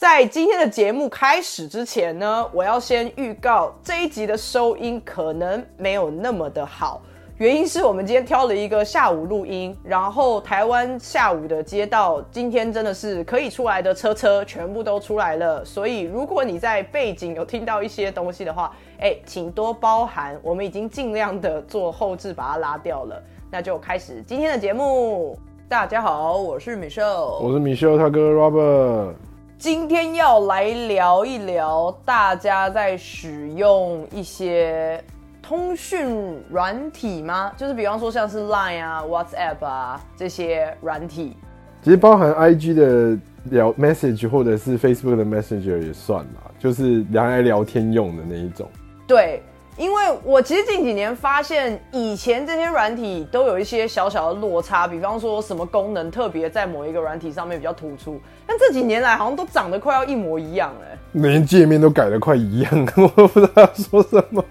[0.00, 7.02] 在今天的节目开始之前呢，我要先预告这一集的收音可能没有那么的好。
[7.36, 23.22] 原因是我们今天挑了一个下午录音，然后台湾下午的街道今天真的是可以出来的车车全部都出来了，所以如果你在背景有听到一些东西的话，哎，请多包涵，我们已经尽量的做后置把它拉掉了。
[23.50, 25.38] 那就开始今天的节目。
[25.68, 29.12] 大家好，我是 Michelle，我是 Michelle 他哥 Robert。
[29.60, 34.98] 今天要来聊一聊大家在使用一些。
[35.42, 37.52] 通讯软体吗？
[37.58, 41.36] 就是比方说像是 Line 啊、WhatsApp 啊这些软体，
[41.82, 43.18] 其实包含 IG 的
[43.50, 48.66] 聊 Message 或者是 Facebook 的 Messenger 也算啦，就是拿来聊天用的那一种。
[49.08, 49.42] 对，
[49.80, 64.44] 因为我其实近几年发现，以前这些软体都有一些小小的落差，比方说什么功能特别在某一个软体上面比较突出，但这几年来好像都长得快要一模一样哎，连界面都改得快一样，我不知道说什么。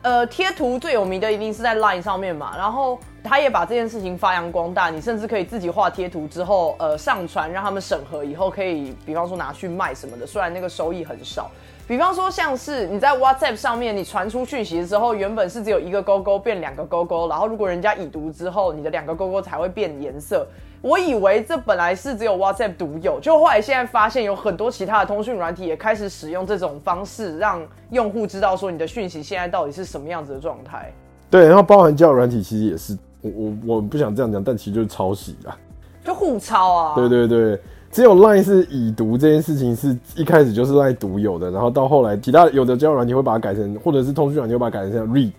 [0.00, 11.50] 呃，贴图最有名的一定是在 Line 上面嘛，然后他也把这件事情发扬光大，你甚至可以自己画贴图之后，呃，上传让他们审核以后，可以比方说拿去卖什么的，虽然那个收益很少。
[11.88, 20.46] 比方说像是你在 WhatsApp 上面，你传出讯息之后，原本是只有一个勾勾变两个勾勾，然后如果人家已读之后，你的两个勾勾才会变颜色。
[20.82, 30.92] 我以为这本来是只有 WhatsApp 独有，就后来现在发现有很多其他的通讯软体也开始使用这种方式，让用户知道说你的讯息现在到底是什么样子的状态。
[31.30, 32.96] 对，然后包含交友软体其实也是，
[33.34, 35.56] 我我我不想这样讲，但其实就是抄袭啊，
[36.04, 36.94] 就互抄啊。
[36.94, 37.60] 对对对，
[37.90, 45.32] 只有 Line 是已读这件事情是一开始就是 Line 独有的，然后到后来其他有的交友软件会把它改成，或者是通讯软件会把它改成像 Read。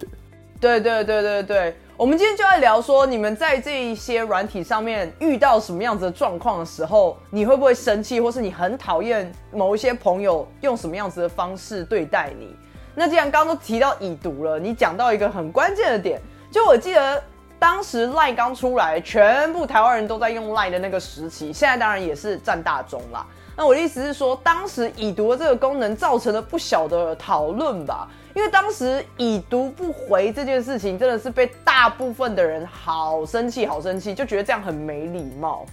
[0.59, 1.75] 对对对对对。
[1.95, 12.55] 我们今天就在聊说，你们在这一些软体上面遇到什么样子的状况的时候，你会不会生气，或是你很讨厌某一些朋友用什么样子的方式对待你？
[12.93, 16.21] 那既然刚刚都提到已读了，你讲到一个很关键的点，
[16.51, 17.19] 就我记得
[17.59, 23.25] 当时赖刚出来，全部台湾人都在用赖的那个时期，现在当然也是占大中啦。
[23.55, 28.07] 那我的意思是说，当时已读的这个功能造成了不小的讨论吧。
[28.35, 35.65] 因为当时已读不回这件事情，真的是被大部分的人好生气，好生气，就觉得这样很没礼貌。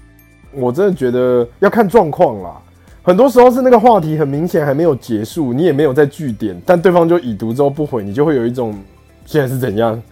[0.51, 2.57] 我真的觉得要看状况啦，
[3.03, 8.75] 很多时候是那个话题很明显还没有结束，你也没有在据点，但对方就已读之后不回，你就会有一种
[9.27, 10.03] 现在是怎样？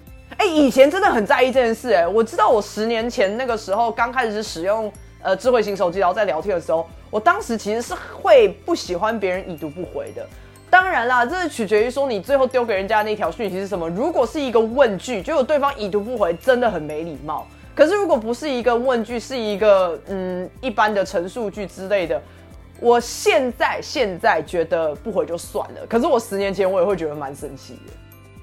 [0.42, 4.92] 哎，以前真的很在意这件事，哎，我知道我十年前那个时候刚开始使用
[5.22, 10.26] 呃智慧型手机，然后在聊天的时候，我当时其实是会不喜欢别人已读不回的。
[10.68, 13.88] 当然啦，这是取决于说你最后丢给人家那条讯息是什么。
[13.90, 17.46] 如果是一个问句，就有对方已读不回，真的很没礼貌。
[17.72, 22.20] 可是如果不是一个问句，是一个嗯一般的陈述句之类的，
[22.80, 25.86] 我现在现在觉得不回就算了。
[25.88, 27.92] 可是我十年前我也会觉得蛮生气的。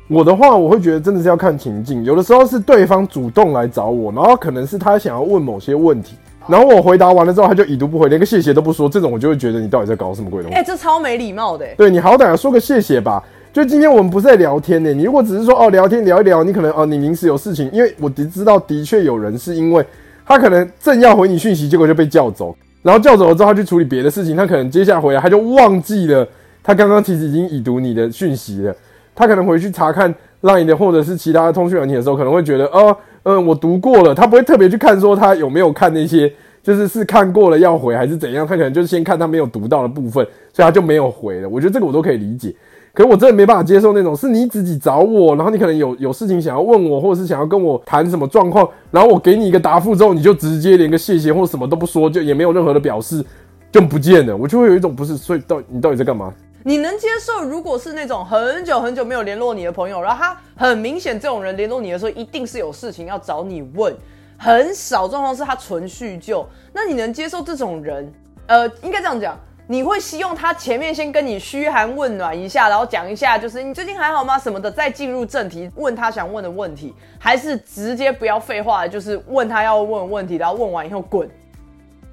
[0.10, 6.16] 我的话，我会觉得真的是要看情境，有的时候是对方主动来找我，然后可能是他想要问某些问题。
[6.48, 10.58] 然后我回答完了之后，他就已读不回，连个谢谢都不说，这种我就会觉得你到底在搞什么鬼东西？
[10.58, 11.64] 哎，这超没礼貌的。
[11.78, 13.24] 对你好歹要说个谢谢吧。
[13.54, 19.86] 就今天我们不是在聊天呢，你如果只是说哦聊天聊一聊，你可能哦你临时有事情，因为我的知道的确有人是因为
[20.26, 26.28] 他可能正要回你讯息，结果就被叫走，然后叫走了之后他去处理别的事情，他可能接下来回来他就忘记了
[26.64, 28.76] 他刚刚其实已经已读你的讯息了，
[29.20, 36.34] 他可能回去查看 LINE 的或者是其他的通讯软件的时候，可能会觉得哦嗯我读过了，他不会特别去看说他有没有看那些。
[36.62, 38.46] 就是是看过了要回还是怎样？
[38.46, 41.48] 他可能就是先看他没有读到的部分，所以他就没有回了。
[41.48, 42.54] 我觉得这个我都可以理解，
[42.94, 53.24] 可是我真的没办法接受那种是你自己找我，然后你可能有有事情想要问我，或者是想要跟我谈什么状况，然后我给你一个答复之后，你就直接连个谢谢或什么都不说，就也没有任何的表示，
[53.72, 54.36] 就不见了。
[54.36, 56.34] 我就会有一种不是，所以到你到底在干嘛？
[56.64, 63.96] 你能接受如果是那种很久很久没有联络你的朋友，然后他很明显这种人联络你的时候，一定是有事情要找你问。
[64.38, 68.12] 很少状况是他纯叙旧，那你能接受这种人？
[68.48, 81.30] 呃，应该这样讲，你会希望他前面先跟你嘘寒问暖一下，然后讲一下就是你最近还好吗什么的，再进入正题问他想问的问题，还是直接不要废话，就是问他要问问题，然后问完以后滚？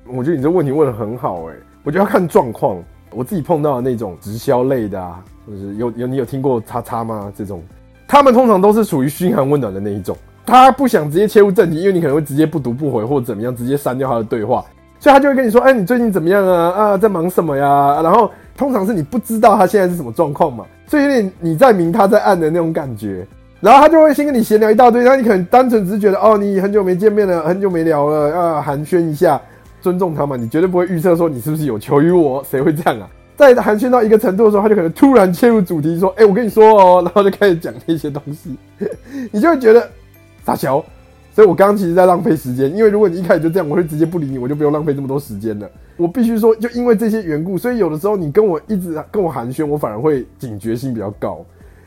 [0.06, 1.54] 我觉得你这问题问的很好，哎，
[1.84, 2.82] 我觉得要看状况。
[3.12, 7.32] 我自己碰到的那种直销类的啊，就是有有你有听过叉叉吗？
[7.36, 7.62] 这种，
[8.06, 10.16] 他们通常都是属于嘘寒问暖的那一种。
[10.44, 14.64] 他不想直接切入正题，因为你可能会直接不读不回或者怎么样，直接删掉他的对话，
[15.00, 16.70] 所以他就会跟你说：“哎，你最近怎么样啊？
[16.70, 23.26] 啊，在忙什么呀？”然后通常是你不知道他现在是什么状况嘛，所以有点你在明他在暗的那种感觉。
[23.58, 29.40] 然后他就会先跟你闲聊一大堆，然后你可能单纯只是觉得：“哦，你很久没见面了，很久没聊了，啊，寒暄一下。”
[29.86, 33.08] 尊重他嘛，你绝对不会预测说你是不是有求于我，谁会这样啊？
[33.36, 38.56] 在寒暄到一个程度的时候，他就可能突然切入主题说：“哎、我跟你说哦。”然后就开始讲那些东西，
[39.30, 39.88] 你就会觉得
[40.44, 40.84] 傻小。
[41.32, 45.70] 所以我刚刚其实在浪费时间，因为如果你一开始就这样，我会直接不理你，我就不用浪费这么多时间了。
[45.96, 51.44] 我必须说，就因为这些缘故，所以有的时候你跟我一直跟我寒暄，我反而会警觉性比较高。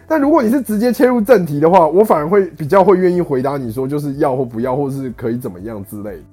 [0.08, 6.24] 但如果你是直接切入正题的话，我反而会比较会愿意回答你说就是要或不要，或是可以怎么样之类的。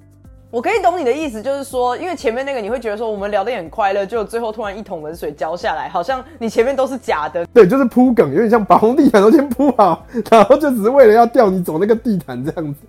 [0.57, 7.45] 我可以懂你的意思，就是说，因为前面那个你会觉得说我们聊得很快乐，就最后突然一桶冷水浇下来，好像你前面都是假的。
[7.53, 12.79] 对，就是铺梗，有点像把红地毯都先铺好，然后就只是为了要吊你走那个地毯这样子。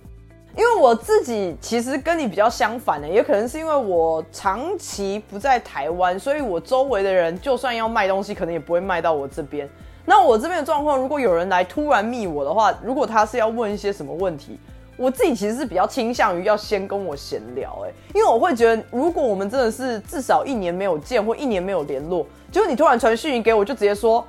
[0.57, 9.69] 因为我自己其实跟你比较相反的，也可能是因为我长期不在台湾，所以我周围的人就算要卖东西，可能也不会卖到我这边。
[10.05, 14.59] 那我这边的状况，如果有人来突然密我的话，如果他是要问一些什么问题，
[14.99, 24.27] 我自己其实是比较倾向于要先跟我闲聊，哎，因为我会觉得，如果我们真的是至少一年没有见或一年没有联络，结果你突然传讯息给我，就直接说，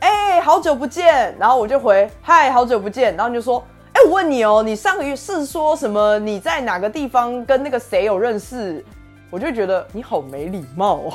[0.00, 3.64] 哎、好久不见，然后我就回，嗨，好久不见，然后你就说。
[3.92, 6.16] 哎、我问你哦，你上个月是说什么？
[6.20, 8.82] 你在哪个地方跟那个谁有认识？
[9.30, 11.12] 我就觉得你好没礼貌哦。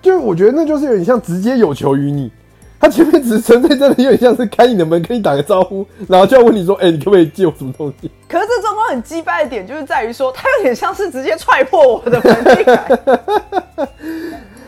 [0.00, 2.32] 就是我觉得那就是有点像直接有求于你，
[2.84, 8.10] 他前面只是纯粹真的有点像是开你的门跟你打个招呼，然后就要问你说，哎、你可不可以借我什么东西？
[8.28, 12.98] 可是这状况很鸡掰的点，就是在于说，他有点像是直接踹破我的门进来。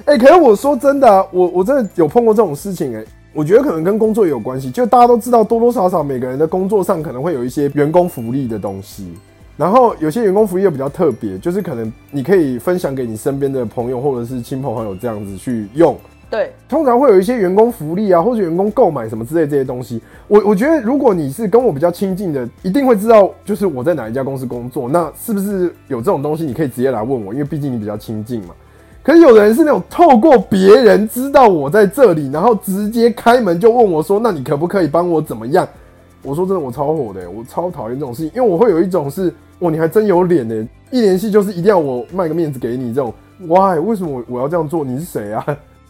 [0.07, 3.05] 哎、可是我说真的、啊，我我真的有碰过这种事情、哎，
[3.35, 9.13] 我觉得可能跟工作也有关系，就大家都知道，多多少少每个人的工作上可能会有一些员工福利的东西。
[9.59, 15.95] 然后有些员工福利又比较特别，就是可能你可以分享给你身边的朋友或者是亲朋好友这样子去用。
[16.29, 20.03] 对，通常会有一些员工福利啊，或者员工购买什么之类这些东西。
[20.27, 28.49] 我我觉得，如果你是跟我比较亲近的，一定会知道，就是我在哪一家公司工作，那是不是有这种东西，你可以直接来问我，因为毕竟你比较亲近嘛。
[29.05, 35.67] 可是有的人是那种透过别人知道我在这里，然后直接开门就问我说：“那你可不可以帮我怎么样？”
[36.25, 43.15] 我说真的，我超火的，我超讨厌这种事情，因为我会有一种是，哇，你还真有脸呢，一联系就是一定要我卖个面子给你这种
[43.47, 43.79] ，why？
[43.79, 44.85] 为什么我要这样做？
[44.85, 45.47] 你是谁啊？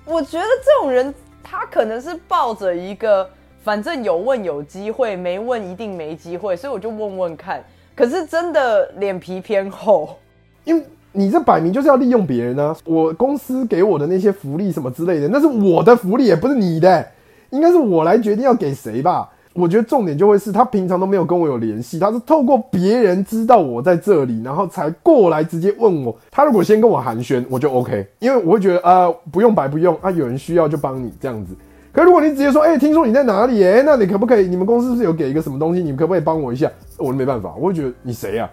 [0.06, 1.12] 我觉得这种人
[1.43, 3.29] 他可能是抱着一个
[3.62, 7.62] 反正有问有机会，没问一定没机会，所以我就问问看。
[7.94, 10.17] 可是真的脸皮偏厚，
[10.64, 12.76] 因为你这摆明就是要利用别人啊！
[12.85, 17.05] 我公司给我的那些福利什么之类的，那是我的福利，也不是你的，
[17.50, 19.31] 应该是我来决定要给谁吧。
[19.56, 26.17] 我觉得重点就会是他平常都没有跟我有联系，他是透过别人知道我在这里，然后才过来直接问我。
[26.31, 31.56] 他如果先跟我寒暄，我就 OK，因为我会觉得啊、不用白不用啊，有人需要就帮你这样子。
[31.93, 33.64] 可如果你直接说，哎、听说你在哪里？
[33.64, 34.47] 哎、那你可不可以？
[34.47, 35.82] 你们公司是不是有给一个什么东西？
[35.82, 36.70] 你们可不可以帮我一下？
[36.99, 38.50] 我就没办法，我会觉得你谁啊？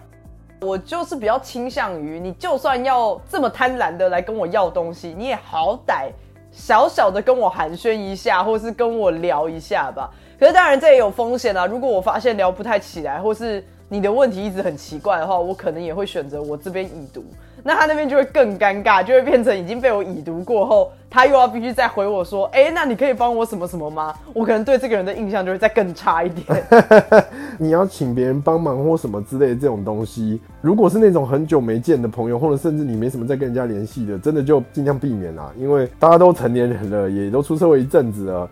[0.62, 6.08] 我就是比较倾向于你，就算要这么贪婪的来跟我要东西，你也好歹
[6.50, 10.10] 小小的跟我寒暄一下，或是跟我聊一下吧。
[10.44, 17.24] 可是当然这也有风险啊，如果我发现聊不太起来，或是你的问题一直很奇怪的话，我可能也会选择我这边已读，
[17.62, 24.14] 那他那边就会更尴尬，就会变成已经被我已读过后，他又要必须再回我说，哎、那你可以帮我什么什么吗？
[24.34, 26.62] 我可能对这个人的印象就会再更差一点。
[27.56, 35.50] 你要请别人帮忙或什么之类的这种东西，如果是那种很久没见的朋友，或者甚至你没什么在跟人家联系的，真的就尽量避免啦。
[35.58, 38.50] 因为大家都成年人了，也都出社会一阵子了。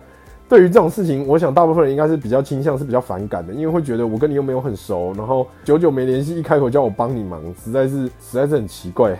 [0.52, 9.16] 对于这种事情，我想大部分人应该是比较倾向是比较反感的，因为会觉得我跟你又没有很熟，然后久久没联系，一开口叫我帮你忙，实在是实在是很奇怪。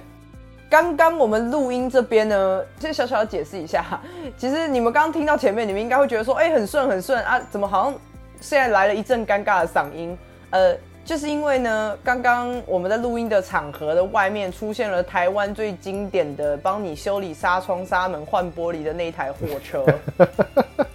[0.69, 3.99] 刚刚我们录音这边呢，先小小的解释一下，
[4.37, 7.95] 其实你们刚刚听到前面，你们应该会觉得说，哎、很顺很顺啊，怎么好像
[8.39, 10.15] 现在来了一阵尴尬的嗓音？
[10.51, 19.83] 呃，就是因为呢，刚刚我们在录音的场合的外面出现了台湾最经典的帮你修理纱窗、纱门、换玻璃的那一台货车。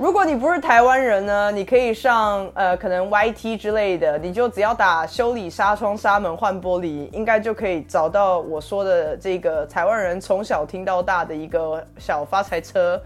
[0.00, 12.98] 如果你不是台湾人呢，你可以上呃可能 YT 之类的，你就只要打修理纱窗、纱门、换玻璃，应该就可以找到我说的这个台湾人从小听到大的一个小发财车。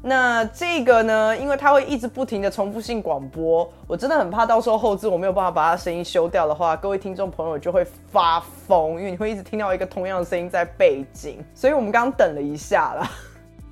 [0.00, 11.44] 那这个呢，因为它会一直不停的重复性广播，我真的很怕到时候后置我没有办法把它声音修掉的话，各位听众朋友就会发疯，因为你会一直听到一个同样的声音在背景。
[11.54, 13.06] 所以我们刚等了一下啦。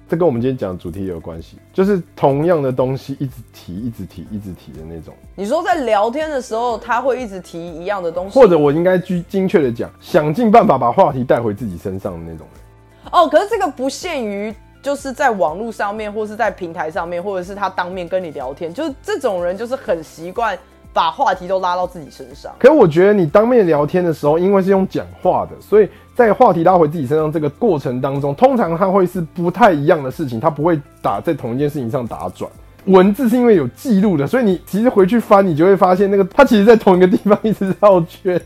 [0.09, 5.13] 这跟我们今天讲的主题也有关系，就是同样的东西一直提、一直提、一直提的那种。
[5.35, 13.13] 你说在聊天的时候，他会一直提一样的东西，或者我应该精精确的讲，想尽办法把话题带回自己身上的那种人。
[13.13, 20.57] 哦，可是这个不限于就是在网络上面，或是在平台上面，或者是他当面跟你聊天，就是这种人就是很习惯
[20.97, 22.51] 把话题都拉到自己身上。
[22.59, 32.51] 可我觉得你当面聊天的时候，因为是用讲话的，所以在话题拉回自己身上这个过程当中，通常它会是不太一样的事情，它不会打在同一件事情上打转。
[32.87, 38.41] 文字是因为有记录的，所以你其实回去翻，你就会发现那个它其实在同一个地方一直绕圈。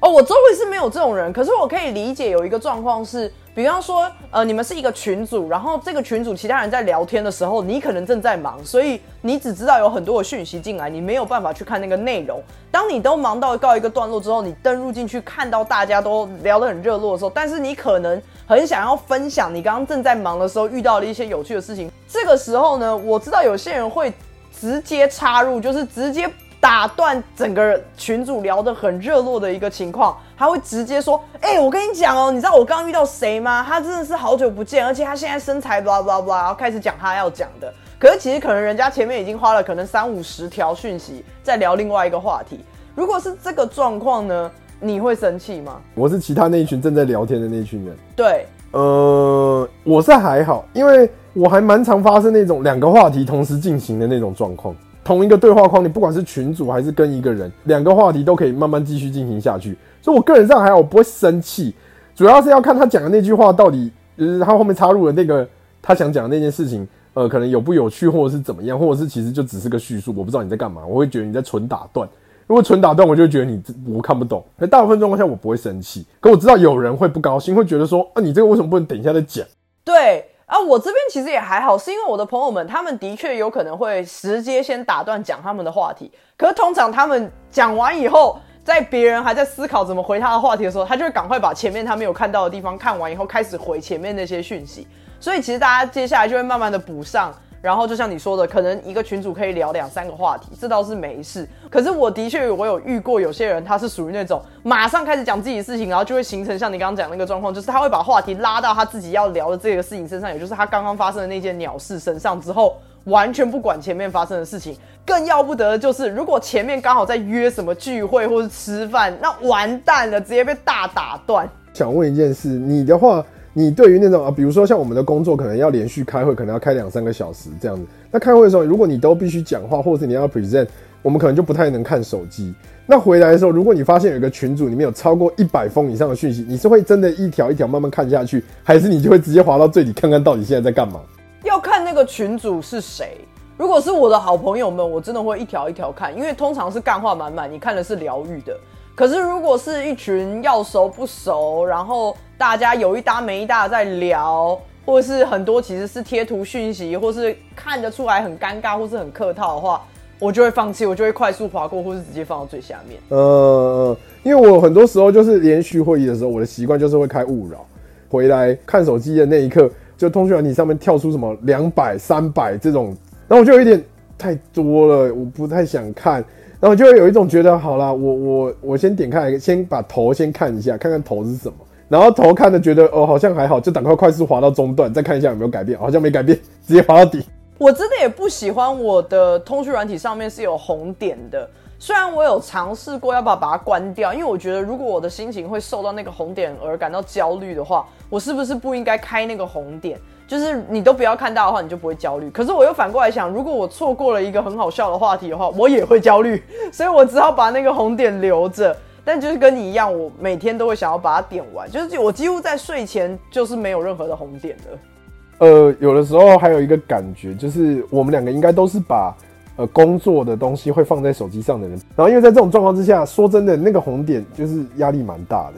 [0.00, 12.40] 哦，我周围是没有这种人，可是我可以理解有一个状况是，比方说，呃，你们是一个群组，然后这个群组其他人在聊天的时候，你可能正在忙，所以你只知道有很多的讯息进来，你没有办法去看那个内容。
[12.70, 21.90] 当你都忙到告一个段落之后，你登入进去看到大家都聊得很热络的时候，但是你可能很想要分享你刚刚正在忙的时候遇到的一些有趣的事情。
[22.06, 24.12] 这个时候呢，我知道有些人会
[24.56, 26.30] 直接插入，就是直接。
[26.60, 33.64] 打断整个群主聊得很热络的一个情况，他会直接说：“哎，我跟你讲哦，你知道我刚刚遇到谁吗？
[33.66, 37.72] 他真的是好久不见，而且他现在身材 blah blah blah，然后开始讲他要讲的。
[37.98, 42.60] 可是其实可能人家前面已经花了可能三五十条讯息在聊另外一个话题。
[42.94, 44.50] 如果是这个状况呢，
[44.80, 45.80] 你会生气吗？
[45.94, 47.96] 我是其他那一群正在聊天的那群人。
[48.16, 54.74] 对，呃，我是还好，因为我还蛮常发生那种两个话题同时进行的那种状况。
[55.08, 59.74] 同一个对话框，你不管是群主还是跟一个人，两个话题都可以慢慢继续进行下去。
[60.02, 61.74] 所以我个人上还好，我不会生气，
[62.14, 65.48] 主要是要看他讲的那句话到底，就是他后面插入的那个
[65.80, 72.06] 他想讲的那件事情，呃，可能有不有趣，或者是怎么样，或者是其实就只是个叙述，我不知道你在干嘛，我会觉得你在纯打断。
[72.46, 74.44] 如果纯打断，我就觉得你我看不懂。
[74.58, 79.46] 那大部分状况下我不会生气，可我知道有人会不高兴，会觉得说啊，你这个为什么不能等一下再讲？
[79.82, 80.26] 对。
[80.48, 86.10] 啊，我这边其实也还好，是因为我的朋友们，他们的确有可能会直接先打断讲他们的话题。
[86.38, 94.88] 可是通常他们讲完以后，在别人还在思考怎么回他的话题的时候，他就会赶快把前面他没有看到的地方看完以后，开始回前面那些讯息。
[95.20, 97.30] 所以其实大家接下来就会慢慢的补上。
[97.60, 101.46] 然后就像你说的，可能一个群主可以聊两三个话题，这倒是没事。
[101.68, 114.76] 可是我的确我有遇过有些人，他是属于那种马上开始讲自己的事情，然后就会形成像你刚刚讲那个状况，就是他会把话题拉到他自己要聊的这个事情身上，也就是他刚刚发生的那件鸟事身上之后，完全不管前面发生的事情。
[115.04, 121.48] 更要不得的就是，如果前面刚好在约什么聚会或是吃饭，那完蛋了，直接被大打断。
[121.74, 123.24] 想问一件事，你的话。
[123.58, 127.84] 你对于那种啊，比如说像我们的工作，可能要连续开会，可能要开两三个小时这样子。
[128.08, 130.68] 那开会的时候，如果你都必须讲话，或者是你要 present，
[131.02, 132.54] 我们可能就不太能看手机。
[132.86, 141.00] 那回来的时候，如果你发现有一个群组里面有超过一百封以上的讯息，你是会真的一条一条慢慢看下去，还是你就会直接滑到最底看看到底现在在干嘛？
[141.42, 143.18] 要看那个群主是谁。
[143.56, 148.56] 如果是我的好朋友们，我真的会一条一条看，因为通常是干话满满，你看的是疗愈的。
[148.98, 159.80] 可是，如果是一群要熟不熟，然后大家有一搭没一搭在聊，或是很多其实是贴图讯息，或是看得出来很尴尬，或是很客套的话，
[160.18, 162.98] 我就会放弃，我就会快速划过，或是直接放到最下面。
[163.10, 167.64] 呃，因为我很多时候就是连续会议的时候，我的习惯就是会开勿扰，
[168.10, 172.86] 回来看手机的那一刻，就通讯软体上面跳出什么两百、三百这种，
[173.28, 173.80] 然后我就有一点
[174.18, 176.24] 太多了，我不太想看。
[176.60, 181.54] 然后就会有一种觉得，好啦，我我我先点开，先把头先看一下，看看头是什么。
[181.88, 187.24] 然后头看的觉得哦，好像还好，就赶快快速滑到中段，再看一下有没有改变，好像没改变， 直接滑到底。
[187.58, 191.48] 我真的也不喜欢我的通讯软体上面是有红点的，
[191.78, 199.98] 虽然我有尝试过要不要把它关掉，因为我觉得如果我的心情会受到那个红点而感到焦虑的话，我是不是不应该开那个红点？
[200.28, 202.28] 就是你都不要看到的话，你就不会焦虑。
[202.28, 206.42] 可是我又反过来想，如果我错过了一个很好笑的话题的话，我也会焦虑。
[206.70, 208.76] 所以我只好把那个红点留着。
[209.06, 211.66] 但就是跟你一样，我每天都会想要把它点完。
[211.70, 215.46] 就是我几乎在睡前就是没有任何的红点的。
[215.46, 219.16] 呃，有的时候还有一个感觉，就是我们两个应该都是把
[219.56, 221.80] 呃工作的东西会放在手机上的人。
[221.96, 225.54] 然后因为在这种状况之下，说真的，那个红点就是压力蛮大的，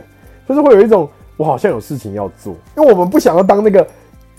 [0.48, 3.84] 就是会有一种我好像有事情要做，因为我们不想要当那个。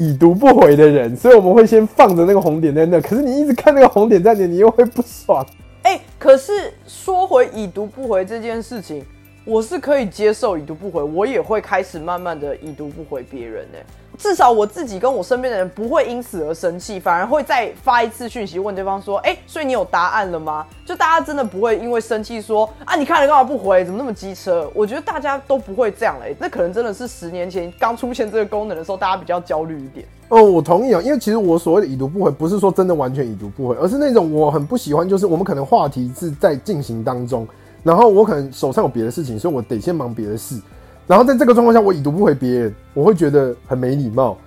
[0.01, 2.99] 已读不回的人，所以我们会先放着那个红点在那。
[2.99, 5.45] 可是你一直看那个红点在那，你又会不爽。
[5.83, 9.05] 哎，可是说回已读不回这件事情，
[9.45, 13.77] 我是可以接受已读不回，我也会开始慢慢的已读不回别人呢。
[14.21, 23.83] 至少我自己跟我身边的人不会因此而生气，反而会再发一次讯息问对方说：“哎，所以你有答案了吗？”就大家真的不会因为生气说：“啊，你看了干嘛不回？
[23.83, 26.35] 怎么那么机车？”我觉得大家都不会这样嘞。
[26.37, 30.05] 那可能真的是十年前刚出现这个功能的时候，大家比较焦虑一点。
[30.29, 37.47] 哦，我同意啊，因为其实我所谓的已读不回，不是说真的完全已读不回，而是那种我很不喜欢，就是我们可能话题是在进行当中，
[37.81, 40.61] 然后我可能手上有别的事情，所以我得先忙别的事。
[41.07, 44.37] 然后在这个状况下，我已读不回别人，我会觉得很没礼貌。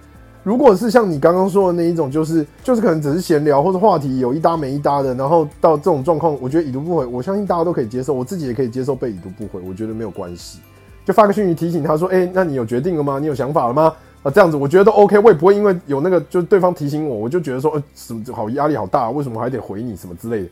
[0.42, 10.61] 如果是像你刚刚说的那一种，就是就是可能只是闲聊或者话题有一搭没一搭的，然后到这种状况，我觉得已读不回，我相信大家都可以接受，我自己也可以接受被已读不回，我觉得没有关系，
[11.04, 13.18] 就发个讯息提醒他说，哎、那你有决定了吗？
[13.18, 13.92] 你有想法了吗？
[14.23, 20.49] 啊，这样子我觉得都 OK，我也不会因为有那个就对方提醒我，我就觉得说，呃，什么好压力好大，为什么还得回你什么之类的。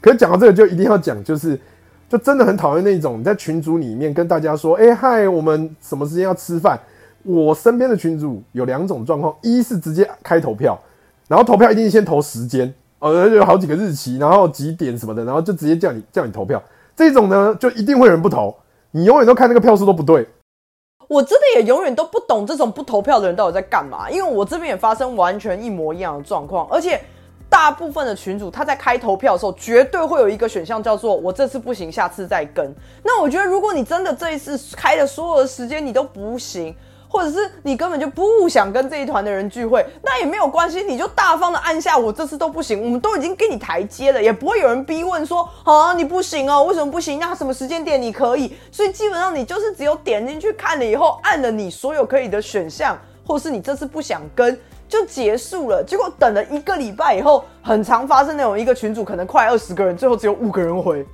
[0.00, 1.58] 可讲到这个就一定要讲，就是
[2.08, 6.78] 就真的很讨厌那种你在群组里面跟大家说，哎、嗨，我们什么时间要吃饭？
[7.24, 10.78] 我身边的群主有两种状况，一是直接开投票，
[11.26, 16.62] 然后投票一定先投时间，呃，有好几个日期，然后几点什么的，然后就直接叫你叫你投票。
[16.94, 18.54] 这种呢，就一定会有人不投，
[18.92, 20.28] 你永远都看那个票数都不对。
[21.08, 27.00] 我真的也永远都不懂这种不投票的人到底在干嘛，因为我这边也发生完全一模一样的状况，而且
[27.48, 32.74] 大部分的群主他在开投票的时候，绝对会有一个选项叫做“我这次不行，下次再跟”。
[33.02, 36.74] 那我觉得，如果你真的这一次开的所有的时间你都不行，
[37.08, 47.18] 或者是你根本就不想跟这一团的人聚会，那也没有关系，你就大方的按下我这次都不行，我们都已经给你台阶了，也不会有人逼问说啊你不行哦，为什么不行？
[47.18, 48.54] 那什么时间点你可以？
[48.72, 54.58] 所以基本上你就是只有点进去看了以后，按了你所有可以的选项，或是你这次不想跟。
[54.88, 61.04] 就结束了，结果等了一个礼拜以后，很常发生那种一个群组可能快二十个人，最后只有五个人回。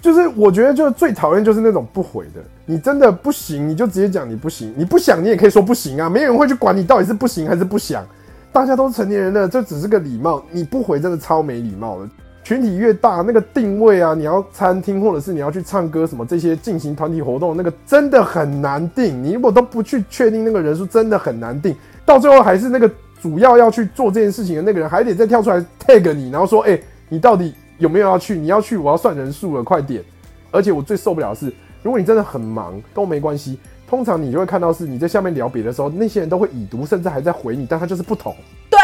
[0.00, 2.40] 就是我觉得，就是最讨厌就是那种不回的。
[2.64, 4.72] 你真的不行，你就直接讲你不行。
[4.76, 8.02] 你不想，你也可以说不行啊，没人会去管你到底是不行还是不想。
[8.50, 10.42] 大家都成年人了，这只是个礼貌。
[10.50, 12.08] 你不回真的超没礼貌的。
[12.42, 19.22] 群体越大，那个定位啊，你要餐厅或者是你要去唱歌什么这些进行团体活动，那个真的很难定。
[19.22, 21.76] 你如果都不去确定那个人数，真的很难定。
[22.06, 28.36] 到最后还是那个主要要去做这件事情的那个人，还得再跳出来 tag 你，然后说，哎、你到底有没有要去？
[28.36, 30.02] 你要去，我要算人数了，快点！
[30.50, 33.58] 而且我最受不了的是，如果你真的很忙都没关系，
[33.88, 38.34] 通常你就会看到是你在下面聊别的时候，那些人都会已读，甚至还在回你，但他就是不同。
[38.70, 38.78] 对，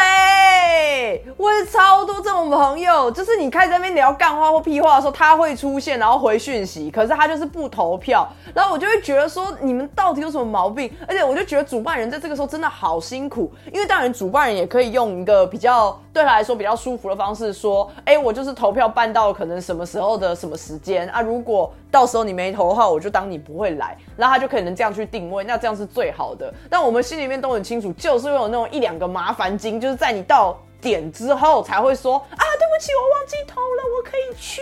[0.66, 10.90] 哎我有超多这种朋友，就是你开始在那边聊干话或屁话的时候，他会出现，然后回讯息，可是他就是不投票，然后我就会觉得说，你们到底有什么毛病？
[11.06, 21.08] 而且我就觉得主办人在这个时候真的好辛苦，因为当然主办人也可以用一个比较对他来说比较舒服的方式说，哎，我就是投票办到可能什么时候的什么时间。
[21.10, 26.52] 啊，如果到时候你没投的话，我就当你不会来，然后他就可能这样去定位，那这样是最好的。
[26.68, 34.60] 但我们心里面都很清楚，就是会有那种一两个麻烦精，就是在你到点之后才会说啊，对不起，我忘记投了，我可以去。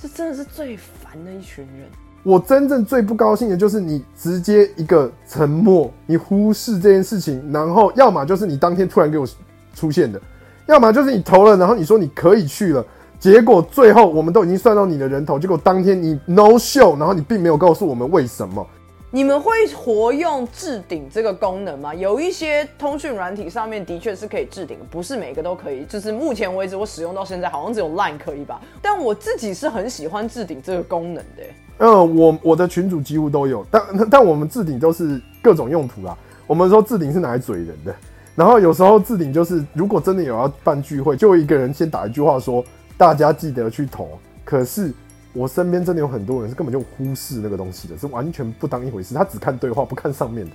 [0.00, 1.86] 这真的是最烦的一群人。
[2.22, 9.26] 我真正最不高兴的就是你直接一个沉默，你忽视这件事情，然后要么就是你当天突然给我
[9.74, 10.18] 出现的，
[10.64, 12.82] 要么就是你投了，然后你说你可以去了，
[13.24, 18.66] 结果最后我们都已经算到你的人头，结果当天你 no show，然后你并没有告诉我们为什么。
[19.10, 21.94] 你们会活用置顶这个功能吗？
[21.94, 25.86] 有一些通讯软体上面的确是可以置顶，不是每个都可以。
[25.86, 28.60] 就是目前为止我使用到现在，好像只有 Line 可以吧。
[28.82, 31.42] 但我自己是很喜欢置顶这个功能的。
[31.78, 36.14] 嗯，我我的群主几乎都有，但但我们置顶都是各种用途啦。
[36.46, 37.94] 我们说置顶是拿来嘴人的，
[38.34, 42.62] 然后有时候置顶就是如果真的有要办聚会，就一个人先打一句话说
[42.96, 44.18] 大家记得去投。
[44.44, 44.92] 可是
[45.32, 50.52] 我身边真的有很多人是根本就忽视那个东西的，是完全不当一回事，他只看对话不看上面的。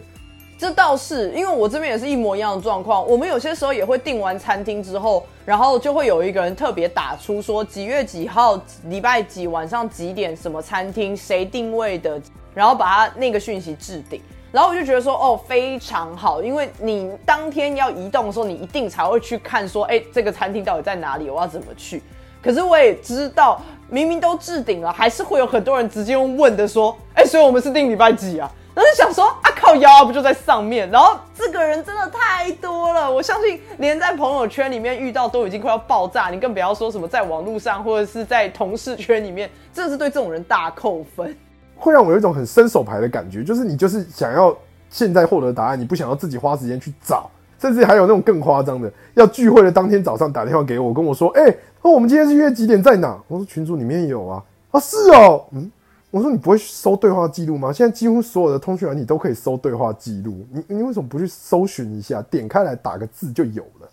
[0.57, 3.07] 这倒是，因为我这边也是一模一样的状况。
[3.07, 12.21] 我们有些时候也会订完餐厅之后，然后就会有一个人特别打出说几月几号、礼拜几晚上几点什么餐厅谁定位的，
[12.53, 14.21] 然后把他那个讯息置顶。
[14.51, 22.03] 然后我就觉得说，哦，非常好，因为你当天要移动的时候，你一定才会去看说，哎，这个餐厅到底在哪里，我要怎么去。
[22.41, 28.49] 可是我也知道，明明都置顶了，还是会有很多人直接用问的说，哎，所以我们是定礼拜几啊？
[28.75, 30.89] 然后想说啊靠腰啊，不就在上面？
[30.89, 41.35] 然后这个人真的太多了，我相信连在朋友圈里面遇到都已经快要爆炸，你更不要说什么在网络上或者是在同事圈里面，真的是对这种人大扣分。
[41.75, 44.55] 会让我有一种很伸手牌的感觉，就是你就是想要
[44.89, 53.17] 现在获得答案，你不想要自己花时间去找，甚至还有那种更夸张的，要聚会的当天早上打电话给我，跟我说，哎、那我们今天是约几点在哪？
[53.27, 55.71] 我说群主里面有啊，啊是哦，嗯，
[56.11, 57.71] 我说你不会搜对话记录吗？
[57.71, 63.89] 现在几乎所有的通讯软体都可以搜对话记录，你你为什么不去搜寻一下，点开来打个字就有了？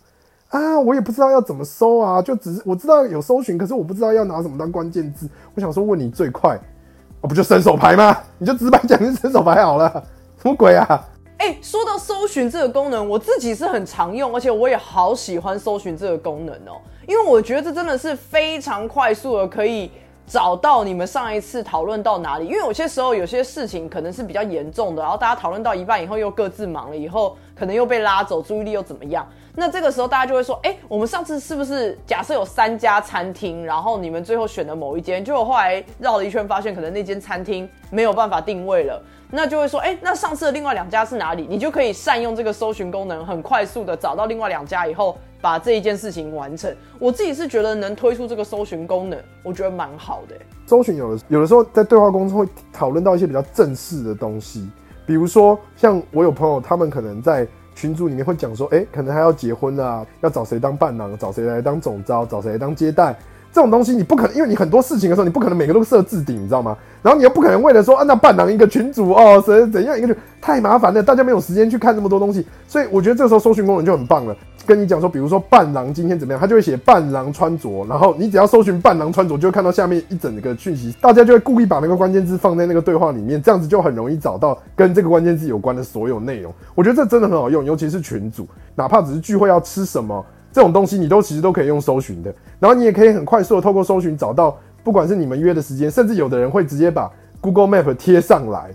[0.48, 5.28] 啊，我也不知道要怎么搜啊，就只是我知道有搜寻，可是我不知道要拿什么当关键字。
[5.54, 6.58] 我想说问你最快，
[7.20, 8.18] 哦，不就伸手牌吗？
[8.38, 9.90] 你就直白讲是伸手牌好了，
[10.42, 11.04] 什么鬼啊？
[11.38, 19.90] 哎、说到搜寻这个功能，我自己是很常用，而且我也好喜欢搜寻这个功能哦，因为我觉得这真的是非常快速的可以
[20.26, 22.46] 找到你们上一次讨论到哪里？
[22.46, 29.26] 因为有些时候有些事情可能是比较严重的，然后大家讨论到一半以后又各自忙了，以后可能又被拉走，注意力又怎么样？
[29.54, 41.46] 那这个时候大家就会说，哎，我们上次是不是假设有三家餐厅，然后你们最后选了某一间，就后来绕了一圈发现可能那间餐厅没有办法定位了，那就会说，哎，那上次的另外两家是哪里？
[41.48, 45.16] 你就可以善用这个搜寻功能，很快速的找到另外两家以后。
[45.38, 50.34] 把这一件事情完成，我自己是觉得能推出这个搜寻功能，我觉得蛮好的。
[50.66, 54.68] 搜寻有的有的时候在对话中会讨论到一些比较正式的东西，
[55.06, 63.14] 比如说像我有朋友，他们可能在群组里面会讲说，哎，可能还要结婚啊，要找谁当伴郎，找谁来当总招，找谁来当接待。
[63.56, 66.76] 这种东西你不可能，因为你很多事情的时候，你不可能每个都设置顶，你知道吗？
[67.02, 74.36] 然后你又不可能为了说啊，那伴郎一个群主哦，怎怎样一个就太麻烦了，大家没有时间去看那么多东西，所以我觉得这时候搜寻功能就很棒了。
[74.66, 86.52] 跟你讲说，比如说伴郎今天怎么样，他就会写伴郎穿着，然后你只要搜寻伴郎穿着，就会看到下面一整个讯息，大家就会故意把那个关键字放在那个对话里面，这样子就很容易找到跟这个关键字有关的所有内容。
[86.74, 90.22] 我觉得这真的很好用，尤其是群主，哪怕只是聚会要吃什么。
[90.56, 98.70] 这种东西你都其实都可以用搜寻的，然后你也可以很快速的透过搜寻找到，不管是你们约的时间，甚至有的人会直接把 Google Map 贴上来，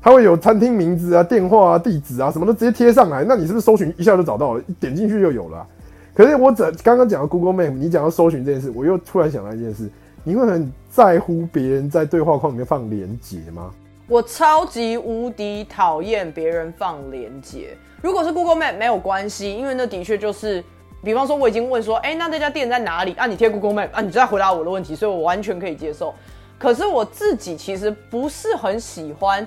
[0.00, 4.62] 它会有餐厅名字啊、电话啊、地址啊，什么都直接贴上来，那你是不是搜寻一下就找到了？
[4.80, 5.66] 点进去就有了。
[6.14, 9.90] 可是我只刚刚讲到 Google Map，你讲到搜寻这件事，我又突然想到一件事，
[10.24, 13.70] 你会很在乎别人在对话框里面放连接吗？
[14.08, 17.76] 我超级无敌讨厌别人放连接。
[18.00, 20.64] 如果是 Google Map 没有关系，因为那的确就是。
[21.02, 23.14] 比方说，我已经问说，哎，那这家店在哪里？
[23.14, 26.14] 啊，你贴 Google Map 啊，你在回答我的问题，所以我完全可以接受。
[26.58, 29.46] 可是我自己其实不是很喜欢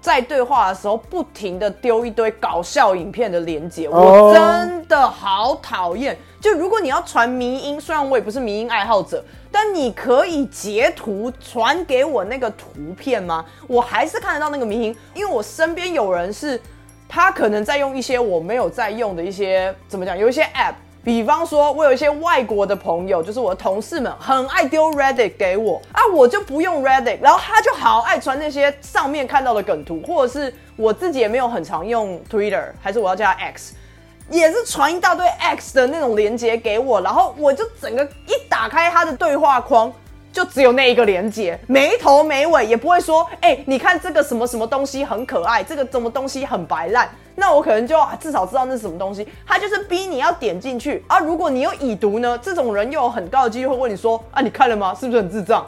[0.00, 6.16] 在对话的时候不停的丢一堆搞笑影片的连接，我真的好讨厌。
[6.40, 9.22] 就如果你要传迷音，虽然我也不是迷音爱好者，
[9.52, 13.44] 但你可以截图传给我那个图片吗？
[13.66, 16.58] 我还是看得到那个迷音，因为我身边有人是。
[17.18, 20.16] 他可能在用一些我没有在用的一些怎么讲？
[20.16, 33.74] 有一些 app，比方说，我有一些外国的朋友，就是我的同事们，很爱丢 Reddit 给我啊，我就不用 Reddit，然后他就好爱传那些上面看到的梗图，或者是我自己也没有很常用 Twitter，还是我要叫他 X，
[34.30, 39.92] 也是传一大堆 X 的那种连接给我，然后我就整个一打开他的对话框。
[40.38, 49.26] 就只有那一个连接，没头没尾，也不会说，哎，你看这个什么什么东西很可爱，这个什么东西很白烂，那我可能就至少知道那是什么东西。
[49.44, 51.18] 他就是逼你要点进去啊！
[51.18, 54.94] 如果你有已读呢，这种人又有很高的几率会问你说，啊，你看了吗？
[54.94, 55.66] 是不是很智障？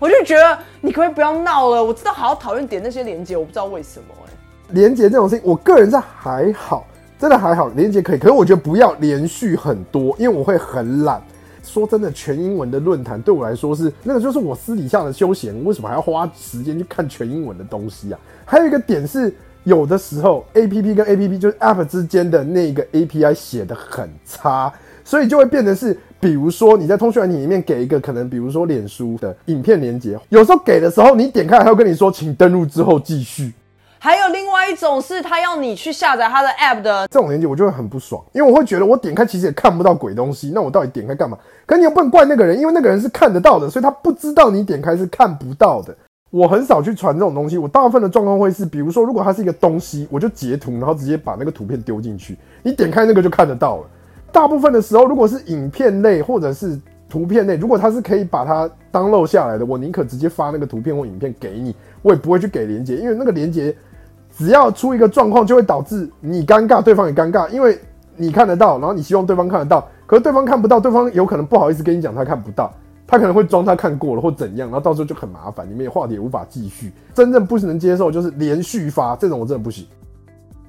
[0.00, 4.32] 我就觉得你可不可以不要闹了，我知道好讨厌点那些连接，我不知道为什么哎。
[4.70, 6.84] 连接这种事情，我个人在还好，
[7.16, 11.22] 真的还好，连接可以，可是我觉得不要连续很多，因为我会很懒。
[11.70, 15.64] 说真的，全英文的论坛对我来说是那个，就是我私底下的休闲。
[15.64, 18.18] 为什么还要花时间去看全英文的东西啊？
[18.44, 19.32] 还有一个点是，
[19.64, 24.72] 有的时候 A P P 跟 A P P 就是 App 之间的那个 A P I 写的很差，
[25.04, 33.52] 所以就会变成是，比如说你在通讯软体里面给一个可能，比如说脸书的影片连接，有时候给的时候你点开，还要跟你说，请登录之后继续。
[34.02, 41.36] 还有另外一种是，他要你去下载他的 app 的这种连接，我就会很不爽，因为我会觉得我点开其实也看不到鬼东西，那我到底点开干嘛？
[41.70, 45.96] 可你又不能怪那个人，因为那个人是看得到的，所以他不知道你点开是看不到的。
[46.30, 53.84] 我很少去传这种东西，我大部分的状况会是，比如说如果它是一个东西，我就截图，然后直接把那个图片丢进去，你点开那个就看得到了。
[54.32, 56.76] 大部分的时候，如果是影片类或者是
[57.08, 63.72] 图片类，如果它是可以把它 download 下来的，我宁可直接发那个图片或影片给你，我也不会去给连接，因为那个连接。
[64.36, 67.78] 只要出一个状况，就会导致你尴尬，对方也尴尬，因为
[68.16, 72.68] 你看得到，然后你希望对方看得到，可是对方看不到，对方有可能不好意思跟你讲他看不到，
[73.06, 76.92] 他可能会装他看过了或怎样，然后到时候就很麻烦，你们也话题也无法继续。
[77.14, 79.86] 真正不能接受就是连续发这种，我真的不行。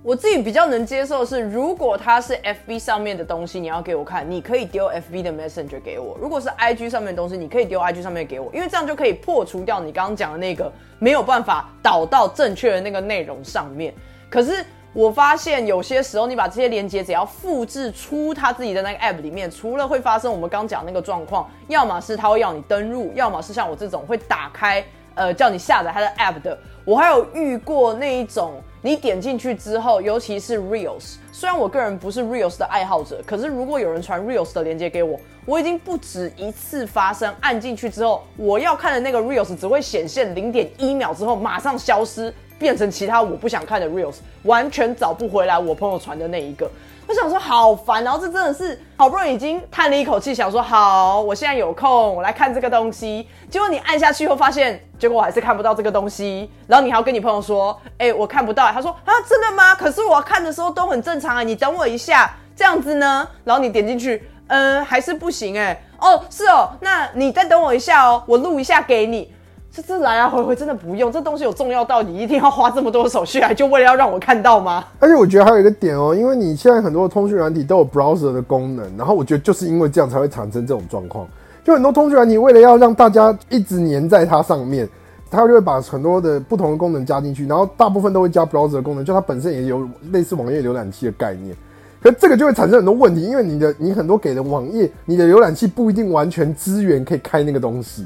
[0.03, 2.35] 我自己比较能接受是，如果它是
[2.67, 13.91] FB 上面的东西，你要给我看，你可以丢 FB 的 Messenger 给我；如果是 IG 上面的东西，你可以丢 IG 上面给我，因为这样就可以破除掉你刚刚讲的那个没有办法导到正确的那个内容上面。
[14.29, 24.83] 可是我发现有些时候，你把这些连接只要复制出他自己的那个 App 里面，除了会发生我们刚讲那个状况，要么是他会要你登录，要么是像我这种会打开。
[25.13, 46.69] 呃，叫你下载他的 app 的，我还有遇过那一种，你点进去之后，尤其是 reels，虽然我个人不是 reels 的爱好者，可是如果有人传 reels 的链接给我，我已经不止一次发生，按进去之后，我要看的那个 reels 只会显现零点一秒之后马上消失，变成其他我不想看的 reels，完全找不回来我朋友传的那一个。
[47.07, 53.27] 我想说好烦，然后这真的是好不容易已经叹了一口气，想说好，我现在有空，我来看这个东西。
[53.49, 56.49] 结果你按下去后发现，结果我还是看不到这个东西。
[56.67, 58.71] 然后你还要跟你朋友说，哎，我看不到。
[58.71, 59.75] 他说啊，真的吗？
[59.75, 63.27] 可是我看的时候都很正常啊，你等我一下，这样子呢？
[63.43, 65.83] 然后你点进去，嗯，还是不行哎。
[65.99, 69.33] 哦，是哦，那你再等我一下哦，我录一下给你。
[69.73, 74.83] 这这来来回回真的不用，这东西有重要到你一定要花这么多手续来，就为了要让我看到吗？
[74.99, 81.25] 而且我觉得还有一个点哦，因为你现在很多通讯软体都有 browser 的功能，然后我觉得就是因为这样才会产生这种状况。
[81.63, 84.89] 就很多通讯软体为了要让大家一直黏在它上面，
[85.29, 91.55] 它就会把很多的不同的功能加进去，然后大部分都会加 browser 的功能，就它本身也有类似网页浏览器的概念。
[92.03, 98.05] 可这个就会产生很多问题，因为你的你很多给的网页，你的浏览器不一定完全支援可以开那个东西。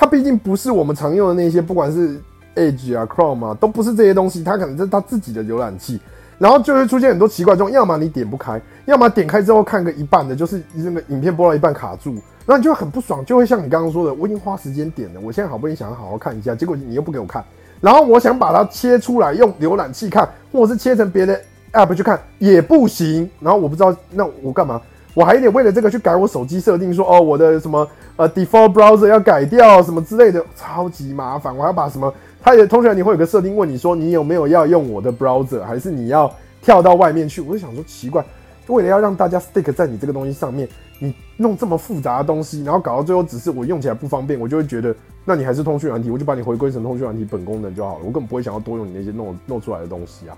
[0.00, 2.20] 它毕竟不是我们常用的那些，不管是
[2.54, 4.44] Edge 啊、Chrome 啊，都不是这些东西。
[4.44, 6.00] 它可能是它自己的浏览器，
[6.38, 7.72] 然后就会出现很多奇怪状况。
[7.72, 12.12] 要么你点不开，要么点开之后看个一半的，就是那个影片播到一半卡住，
[12.46, 17.44] 然后你就很不爽，就会像你刚刚说的，我已经花时间点了，我现在好不容易想要好好看一下，结果你又不给我看，
[17.80, 21.40] 然后我想把它切出来用浏览器看，或者是切成别的
[21.72, 23.28] App 去看也不行。
[23.40, 24.80] 然后我不知道那我干嘛？
[25.14, 27.88] 我还得为了这个去改我手机设定，说哦我的什么。
[28.16, 31.56] 呃，default browser 要改掉什么之类的，超级麻烦。
[31.56, 32.12] 我要把什么？
[32.42, 36.28] 它也通常你会有个设定，问你说你有没有要用我的 browser，还是你要
[36.60, 37.40] 跳到外面去？
[37.40, 38.24] 我就想说奇怪，
[38.66, 40.68] 为了要让大家 stick 在你这个东西上面，
[40.98, 44.92] 你弄这么复杂的东西，然后搞到最后只是我用起来不方便，我就会觉得，
[45.24, 48.00] 那你还是通讯软体，我就把你回归成通讯软体本功能就好了。
[48.00, 50.36] 我根本不会想要多用你那些弄弄出来的东西啊。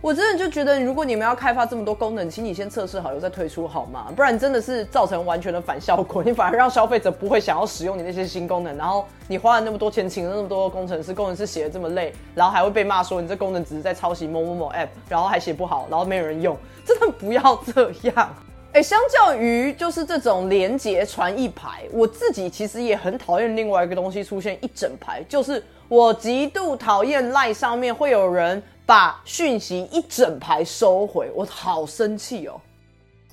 [0.00, 4.06] 我真的就觉得，如果你们要开发这么多功能，请你先测试好，又再推出好吗？
[4.14, 16.56] 不然真的是造成完全的反效果，你反而让消费者不会想要使用你那些新功能，然后你花了那么多钱，请了那么多工程师，工程师写的这么累，然后还会被骂说你这功能只是在抄袭某某某 app，然后还写不好，然后没有人用，
[16.86, 18.34] 真的不要这样。
[18.74, 28.62] 哎，相较于就是这种连接传一排，我自己其实也很讨厌另外一个东西出现一整排，就是我极度讨厌 line 上面会有人。
[28.88, 32.58] 把讯息一整排收回，我好生气哦。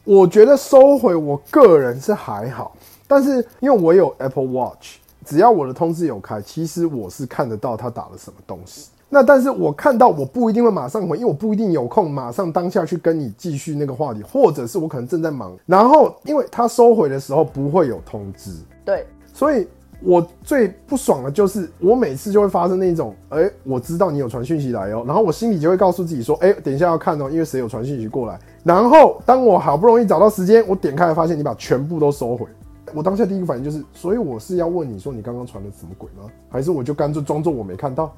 [0.03, 2.75] 我觉得收回，我个人是还好，
[3.07, 8.89] 但是因为我有 Apple Watch，只要我的通知有开，其实我是看得到他打了什么东西。
[9.07, 15.57] 那但是我看到，我不一定会马上回，因为我不一定有空马上当下去跟你继续那个话题，或者是我可能正在忙。
[15.65, 18.51] 然后，因为他收回的时候不会有通知，
[18.83, 19.65] 对，所以。
[20.01, 28.39] 我最不爽的就是，我每次就会发生那种，哎，我知道你有传讯息来哦，然后我心里就会告诉自己说，哎，等一下要看哦，因为谁有传讯息过来。
[28.63, 32.45] 然后当我好不容易找到时间，我点开发现你把全部都收回，
[32.93, 36.29] 我当下第一个反应就是，所以我是要问你说你刚刚传的什么鬼吗？
[36.49, 38.13] 还是我就干脆装作我没看到？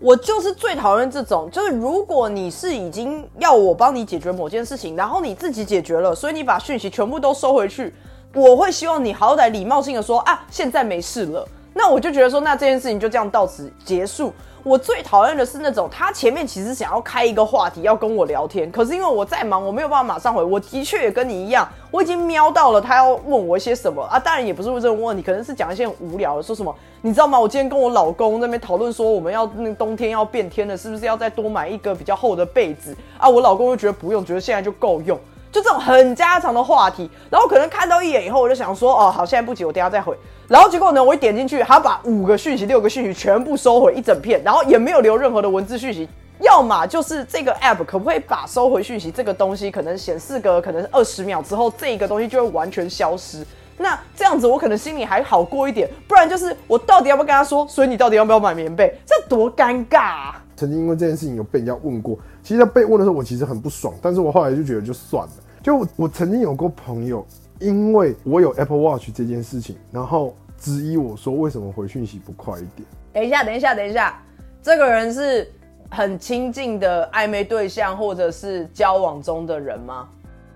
[0.00, 7.94] 我就是最讨厌这种，就是如果你是已经要我帮你解决某件事情，然后你自己解决了，所以你把讯息全部都收回去。
[8.34, 11.46] 我会希望你好歹礼貌性的说啊，现在没事了。
[11.72, 14.32] 那我就觉得说，那这件事情就这样到此结束。
[14.62, 20.42] 我最讨厌的是那种他前面其实想要开一个话题要跟我聊天，可是因为我在忙，我没有办法马上回。
[20.42, 27.38] 我的确也跟你一样，我已经瞄到了他要问我一些什么啊，当然也不是问这种问题，可能是讲一些很无聊的，说什么你知道吗？
[27.38, 33.28] 我今天跟我老公那边讨论说，我们要那冬天要变天了，是不是要再多买一个比较厚的被子啊？
[33.28, 35.18] 我老公又觉得不用，觉得现在就够用。
[35.54, 40.12] 就这种很家常的话题，然后可能看到一眼以后，我就想说，哦，好，现在不急，我等下再回。
[40.48, 46.08] 然后结果呢，我一点进去，还要把五个讯息、六个讯息全部收回一整片，然后也没有留任何的文字讯息。
[46.40, 53.46] 要么就是这个 app 可不可以把收回讯息这个东西，可能显示个可能二十秒之后，这个东西就会完全消失。
[53.78, 57.64] 那这样子我可能心里还好过一点，不然就是我到底要不要跟他说？
[57.68, 58.92] 所以你到底要不要买棉被？
[59.06, 60.00] 这多尴尬！
[60.00, 60.42] 啊！
[60.56, 65.32] 曾经因为这件事情有被人家问过，其实被问的时候我其实很不爽，但是我后来就觉得就算了。
[65.64, 67.26] 就我曾经有过朋友，
[67.58, 72.86] 因为我有 Apple Watch 这件事情，然后质疑我说为什么回讯息不快一点？
[73.14, 74.22] 等一下，等一下，等一下，
[74.62, 75.50] 这个人是
[75.88, 80.06] 很亲近的暧昧对象，或者是交往中的人吗？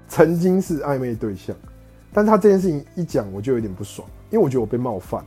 [0.08, 1.56] 曾经是暧昧对象，
[2.12, 5.24] 但他这件事情一讲，我就有点不爽，因为我觉得我被冒犯。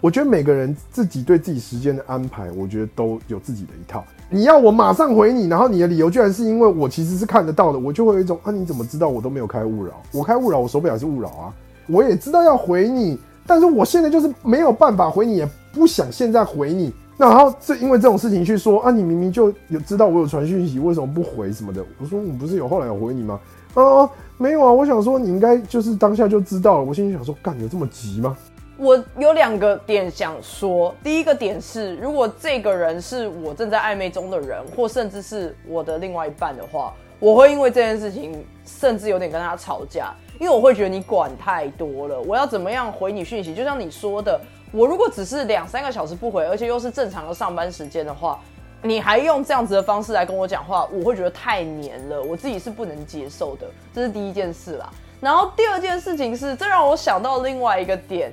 [0.00, 4.04] 我觉得每个人自己对自己时间的安排，我觉得都有自己的一套。
[4.34, 9.92] 你要我马上回你，然后你的理由居然是因为我其实是看得到的，我就会有一种啊，你怎么知道我都没有开勿扰？
[10.10, 11.54] 我开勿扰，我手表是勿扰啊。
[11.86, 13.16] 我也知道要回你，
[13.46, 16.92] 但是我现在就是没有办法回你，也不想现在回你。
[17.16, 21.80] 那然后这因为这种事情去说啊，你明明就有知道我有传讯息，为什么不回什么的？
[22.00, 23.38] 我说我不是有后来有回你吗？
[23.74, 26.84] 哦，没有啊，我想说你应该就是当下就知道了。
[26.84, 28.36] 我心里想说，干有这么急吗？
[28.76, 43.54] 我有两个点想说，第一个点是，如果这个人是我正在暧昧中的人，或甚至是我的另外一半的话，我会因为这件事情，甚至有点跟他吵架，因为我会觉得你管太多了，我要怎么样回你讯息？
[43.54, 44.40] 就像你说的，
[44.72, 48.40] 我如果只是两三个小时不回，而且又是正常的上班时间的话，
[48.82, 54.90] 你还用这样子的方式来跟我讲话，我会觉得太黏了，我自己是不能接受的，这是第一件事啦。
[55.20, 58.32] 然后第二件事情是，这让我想到另外一个点。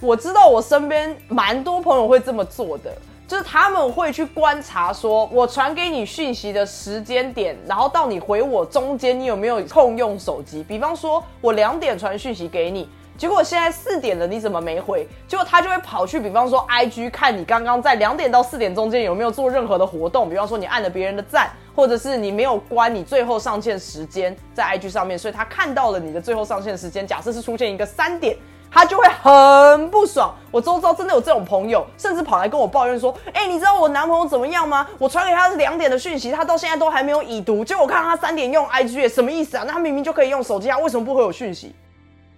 [0.00, 2.90] 我知道我身边蛮多朋友会这么做的，
[3.28, 10.64] 就是他们会去观察，说我传给你讯息的时间点，然后到你回我中间，你有没有空用手机？
[10.64, 15.06] 比方说，我两点传讯息给你，结果现在四点了，你怎么没回？
[15.28, 28.34] 结果他就会跑去，比方说 IG 看你刚刚在两点到四点中间有没有做任何的活动，比方说你按了别人的赞，或者是你没有关你最后上线时间在 IG 上面，所以他看到了你的最后上线时间，假设是出现一个三点。
[28.70, 30.34] 他就会很不爽。
[30.50, 34.86] 我周遭真的有这种朋友，甚至跑来跟我抱怨说：“哎，你知道我男朋友怎么样吗？
[34.98, 37.64] 我传给他是两点的讯息，他到现在都还没有已读。
[37.64, 39.64] 结果我看他三点用 IG，什么意思啊？
[39.66, 41.74] 那他明明就可以用手机啊，为什么不回我讯息？”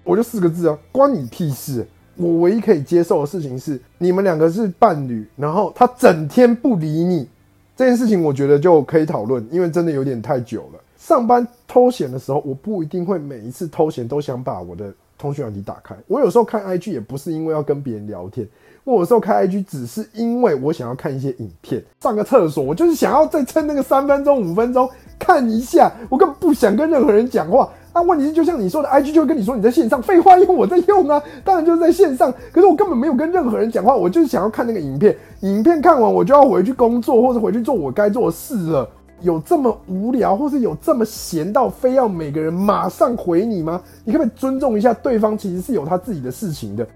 [0.05, 1.87] 我就四个字啊，关你屁事！
[2.17, 7.29] 我唯一可以接受的事情是，你们两个是伴侣，然后他整天不理你，
[7.77, 10.81] 这件事情我觉得就可以讨论，因为真的有点太久了。
[10.97, 14.93] 上班偷闲的时候，我不一定会每一次偷闲都想把我的。
[15.19, 18.47] 通讯软体打开，我有时候看 IG 也不是因为要跟别人聊天，
[18.85, 27.71] 我有时候开 IG 只是因为我想要看一些影片，上个厕所，我就是想要再趁那个三分钟、五分钟看一下，我根本不想跟任何人讲话。
[27.95, 32.33] 那问题是，就像你说的，IG 就会跟你说你在线上，废话，因为我在用啊，当然就是在线上。
[32.51, 38.89] 可是我根本没有跟任何人讲话，我就是想要看那个影片，影片看完我就要回去工作或者回去做我该做的事了。
[39.23, 43.81] 有这么无聊，或是有这么闲到非要每个人马上回你吗？
[44.05, 45.37] 你可不可以尊重一下对方？
[45.37, 46.87] 其实是有他自己的事情的。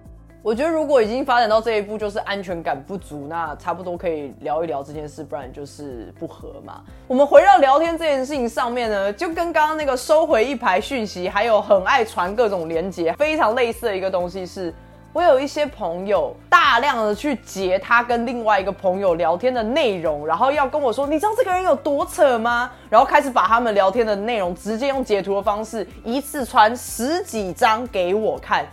[0.42, 6.82] 我觉得如果已经发展到这一步，就是安全感不足，那差不多可以聊一聊这件事，不然就是不和嘛。
[7.08, 14.72] 我们回到聊天这件事情上面呢，就跟刚刚那个收回一排讯息，还有很爱传各种连接，非常类似的一个东西是。
[15.16, 22.70] 我有一些朋友大量的去截他跟另外一个朋友聊天的内容，然后要跟我说，你知道这个人有多扯吗？
[22.90, 28.66] 然后开始把他们聊天的内容直接用截图的方式一次传十几张给我看。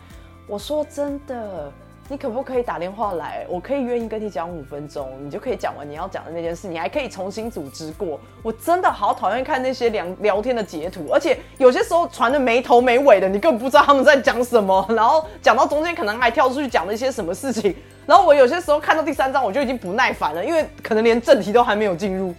[0.45, 1.71] 我说真的。
[2.09, 3.45] 你可不可以打电话来？
[3.49, 8.19] 我可以愿意跟你讲五分钟，你就可以讲完你要讲的那件事，你还可以重新组织过。
[8.43, 17.73] 我真的好讨厌看那些聊聊天的截图，而且有些时候传的没头没尾的，你根本不知道他们在讲什么，然后讲到中间可能还跳出去讲了一些什么事情。
[18.05, 22.33] 然后我有些时候看到第三章，我就已经不耐烦了，因为可能连正题都还没有进入。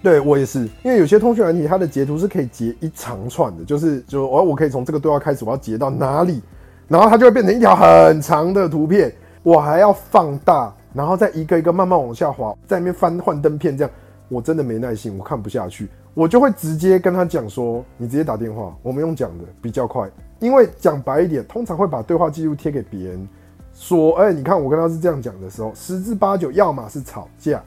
[0.00, 6.40] 对我也是，因为有些通讯软体它的截图是可以截一长串的，就是就我我可以从这个对话开始，我要截到哪里。
[6.88, 13.90] 然后它就会变成一条很长的图片，我还要放大，然后再一个一个慢慢往下滑，在那边翻幻灯片，这样
[14.28, 20.08] 我真的没耐心，我看不下去，我就会直接跟他讲说：“你直接打电话，我们用讲的比较快。”
[20.40, 23.28] 因为讲白一点，通常会把对话记录贴给别人，
[23.74, 27.62] 说：“哎，你看我跟他是这样讲的时候，十之八九，要么是吵架，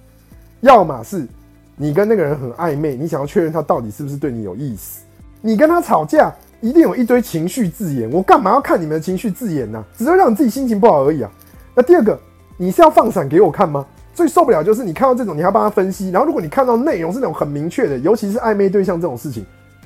[0.62, 1.27] 要么是
[1.75, 5.03] 你跟那个人很暧昧，你想要确认他到底是不是对你有意思，
[5.41, 9.84] 你跟他吵架。”一定有一堆情绪字眼，我干嘛要看你们的情绪字眼呢？
[9.97, 11.32] 只是让你自己心情不好而已啊。
[11.76, 12.17] 那第二个，
[12.56, 13.86] 你是要放闪给我看吗？
[14.13, 16.12] 最受不了就是你看到这种，你还帮他分析。
[16.12, 19.45] 然后如果你看到内容是那种很明确的，尤其是暧昧对象这种事情，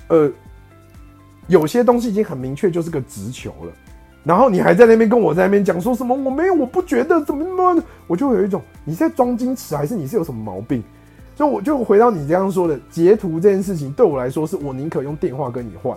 [0.09, 0.29] 呃，
[1.47, 3.71] 有些东西已经很明确，就是个直球了。
[4.23, 6.13] 然后你还在那边跟我在那边讲说什么？
[6.13, 10.83] 我没有，我不觉得怎么怎么，我就有一种你在装矜持，还是你是有什么毛病？
[11.37, 15.95] 所以我就回到你这样说的截图这件事情，对我来说是我宁可用电话跟你换。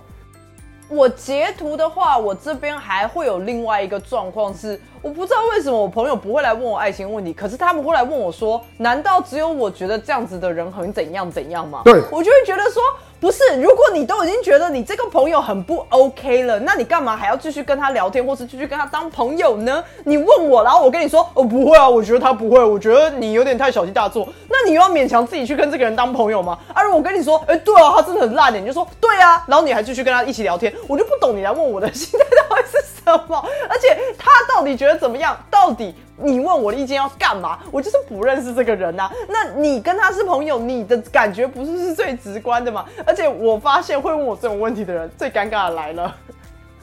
[0.88, 11.82] 我截图的话，我这边还会有另外一个状况是，我不知道为什么我朋友不会来问我爱情问题，可是他们会来问我说，难道只有我觉得这样子的人很怎样怎样吗？
[11.84, 12.82] 对我就会觉得说。
[13.20, 19.82] 不是，如果你都已经觉得你这个朋友很不 OK 了，那你干嘛还要继续跟他聊天，或是继续跟他当朋友呢？
[20.04, 24.28] 你问我，然后我跟你说，哦，不会啊，我觉得他不会，我觉得你有点太小题大做。
[24.48, 26.58] 那你又要勉强自己去跟这个人当朋友吗？
[26.72, 32.78] 啊，如果我跟你说，哎，对啊，他真的很烂，你就说对啊，然后你还继续跟他一起聊天，我就不懂你来问我的心态到底是
[33.68, 35.36] 而且他到底觉得怎么样？
[35.50, 35.94] 到底？
[36.20, 37.60] 你问我的意见要干嘛？
[37.70, 39.08] 我就是不认识这个人呐。
[39.28, 42.84] 那你跟他是朋友，你的感觉不是是最直观的吗？
[43.06, 46.12] 而且我发现会问我这种问题的人，最尴尬的来了。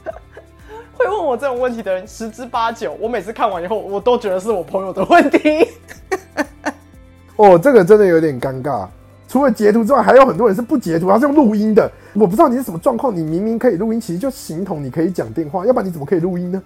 [0.96, 5.68] 会问我这种问题的人，十之八九，我每次看完以后，我都觉得是我朋友的问题。
[7.36, 8.88] 哦，这个真的有点尴尬。
[9.36, 11.92] 除了截图之外，还有很多人是不截图，他是用录音的。
[12.14, 16.62] 我不知道你是什么状况，你明明可以录音，其实就形同你可以讲电话，要不然你怎么可以录音呢？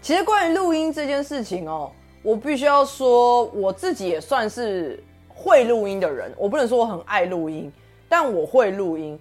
[0.00, 1.90] 其实关于录音这件事情哦，
[2.22, 6.32] 我必须要说，我自己也算是会录音的人。
[6.36, 7.68] 我不能说我很爱录音，
[8.08, 9.18] 但我会录音。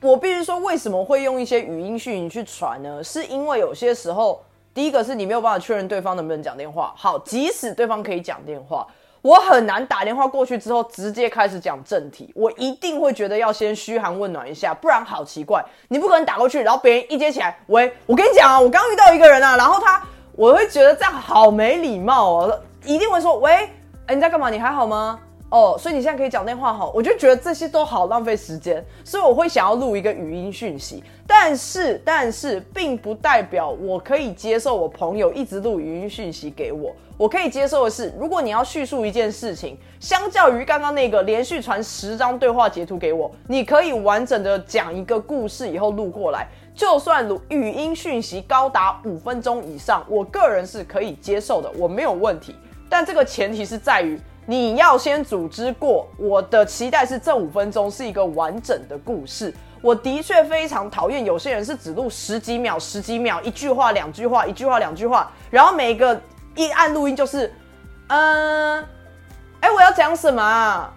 [0.00, 3.04] 我必须说，为什么会用一些语音讯息去传呢？
[3.04, 6.94] 是因为有些时候，第一个是你没有办法确认对方能不能讲电话。
[6.96, 8.86] 好，即使对方可以讲电话。
[9.22, 15.64] 我很难打电话过去之后直接开始讲正题，我一定会觉得要先嘘寒问暖一下，不然好奇怪。
[15.86, 20.02] 你不可能打过去，然后别人一接起来，喂，我跟你讲啊，我刚遇到一个人啊，然后他，
[20.34, 23.70] 我会觉得这样好没礼貌哦，一定会说，喂，
[24.06, 24.50] 哎，你在干嘛？
[24.50, 25.20] 你还好吗？
[25.52, 31.04] 哦，所以你现在可以讲电话哈，我就觉得这些都好浪费时间，所以我会想要录一个语音讯息。
[31.26, 36.96] 但是，但是，并不代表我可以接受我朋友一直录语音讯息给我。
[37.18, 52.56] 我可以接受的是，如果你要叙述一件事情，相较于刚刚那个连续传十张对话截图给我，你可以完整的讲一个故事以后录过来，就算录语音讯息高达五分钟以上，我个人是可以接受的，我没有问题。
[52.88, 54.18] 但这个前提是在于。
[54.44, 59.54] 你要先组织过，我的期待是这五分钟是一个完整的故事。
[59.80, 66.20] 我的确非常讨厌有些人是只录十几秒、十几秒，一句话、两句话，一句话、两句话，然后每一个
[66.54, 67.52] 一按录音就是，
[68.08, 68.78] 嗯，
[69.60, 70.92] 哎，我要讲什么啊？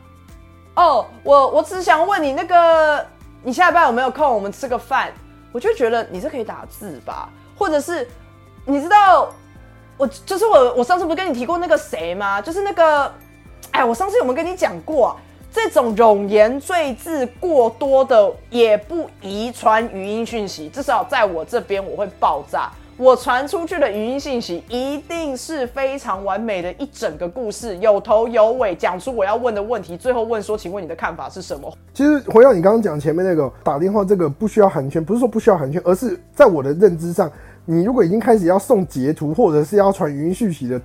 [0.75, 3.05] 哦，我我只想问你那个，
[3.43, 4.27] 你下班有没有空？
[4.31, 5.11] 我们吃个饭。
[5.51, 8.07] 我就觉得你是可以打字吧，或者是
[8.65, 9.31] 你知道，
[9.97, 12.41] 我就是我，我上次不是跟你提过那个谁吗？
[12.41, 13.11] 就是那个。
[13.75, 15.15] 哎，我上次有没有跟你讲过啊？
[15.51, 22.71] 这种冗言赘字过多的也不遗传语音讯息，至少在我这边我会爆炸。
[22.95, 31.69] 我传出去的语音信息一定是非常完美的一整个故事，有头有尾，讲出我要问的问题，最后问说，请问你的看法是什么？
[31.93, 37.29] 其实回到你刚刚讲前面那个打电话这个不需要寒暄，不是说不需要寒暄，而是在我的认知上，
[37.65, 40.79] 你如果已经开始要送截图或者是要传语音讯息的。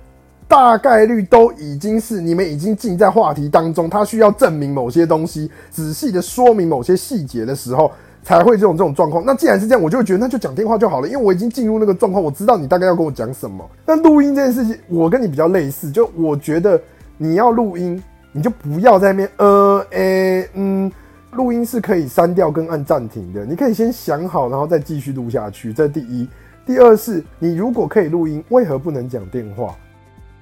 [0.51, 7.89] 大概率都已经是你们已经进在话题当中，他需要证明某些东西，仔细的说明某些细节的时候，
[8.21, 9.23] 才会这种这种状况。
[9.25, 13.65] 那既然是这样，我就觉得那就讲电话就好了，因为我已经进入那个状况，我知道你大概要跟我讲什么。
[13.85, 16.77] 那录音这件事情，我跟你比较类似，就我觉得
[17.17, 20.91] 你要录音，你就不要在那边呃诶嗯，
[21.31, 25.71] 录音是可以删掉跟按暂停的，你可以先想好，然后再继续录下去。
[25.71, 26.27] 这第一，
[26.65, 29.73] 第二是你如果可以录音，为何不能讲电话？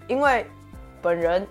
[0.10, 0.44] 因为
[1.04, 1.48] 本人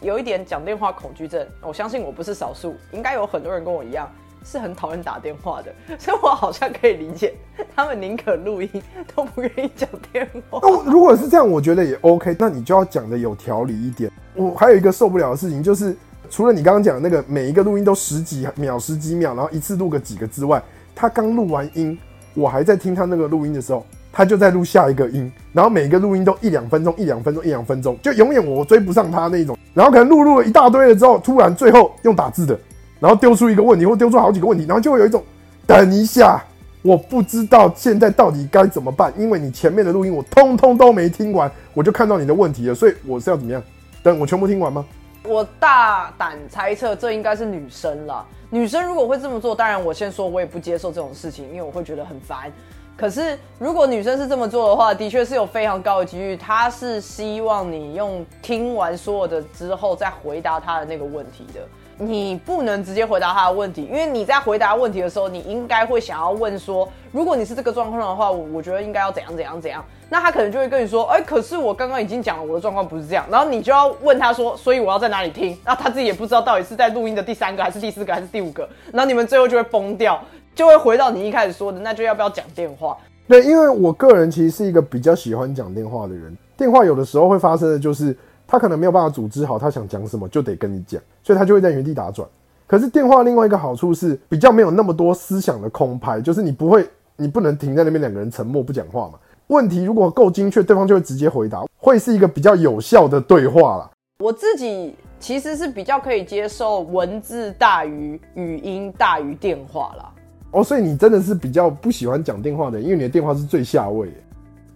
[0.00, 4.10] 有一点讲电话恐惧症，我相信我不是少数，应该有很多人跟我一样
[4.42, 7.34] 是很讨厌打电话的， 所以我好像可以理解
[7.76, 8.82] 他们宁可录音
[9.14, 10.58] 都不愿意讲电话。
[10.62, 12.34] 那如果是这样，我觉得也 OK。
[12.38, 14.10] 那你就要讲的有条理一点。
[14.34, 15.94] 我还有一个受不了的事情，就是
[16.30, 20.62] 除了你刚刚讲的那个每一个录音都十几秒、十几秒，然后一次录个几个之外，
[20.94, 21.98] 他刚录完音，
[22.32, 23.84] 我还在听他那个录音的时候。
[24.12, 29.56] 他就在录下一个音，然后每个录音都一两分钟，一两分钟，一两分钟，就永远我追不上他那一种。
[29.72, 32.58] 然后可能录录了一大堆了之后，突然最后用打字的，
[33.00, 35.22] 然后丢出一个问题或丢出好几个问题，然后就会有一种
[35.66, 36.44] 等一下，
[36.82, 43.62] 我不知道现在到底该怎么办，因为你前面的录音我通通都没听完，我就看到你的问题了，所以我是要怎么样？
[44.02, 44.84] 等我全部听完吗？
[45.24, 48.26] 我大胆猜测，这应该是女生了。
[48.50, 52.52] 女生如果会这么做，当然我先说，我也不接受这种事情，因为我会觉得很烦。
[52.96, 61.60] 可是，如果女生是这么做的话，的确是有非常高的几率，她是希望你用听完所有的之后再回答她的那个问题的。
[61.98, 69.84] 你不能直接回答她的问题，因为你在回答问题的时候，你应该会想要问说，如果你是这个状况的话，我我觉得应该要怎样怎样怎样。
[70.08, 75.58] 那他可能就会跟你说，哎，可是我刚刚已经讲了我的状况不是这样，然后你就要问他说，所以我要在哪里听？
[75.64, 80.22] 那他自己也不知道到底是在录音的第三个还是第四个还是第五个，然后你们最后就会崩掉。
[80.54, 82.96] 就会回到你一开始说的，那就要不要讲电话？
[83.26, 86.36] 对，因为我个人其实是一个比较喜欢讲电话的人。
[86.56, 88.14] 电话有的时候会发生的就是，
[88.46, 92.28] 他可能没有办法组织好他想讲什么，就得跟你讲，所以他就会在原地打转。
[92.66, 96.86] 可是电话另外一个好处是，比较没有那么多思想的空拍，就是你不会，
[97.16, 99.18] 你不能停在那边两个人沉默不讲话嘛。
[99.48, 103.90] 问题如果够精确，对方就会直接回答，会是一个比较有效的对话啦。
[104.18, 110.11] 我自己其实是比较可以接受文字大于语音大于电话啦。
[110.52, 114.08] 哦，所以你真的是比较不喜欢讲电话的，因为你的电话是最下位。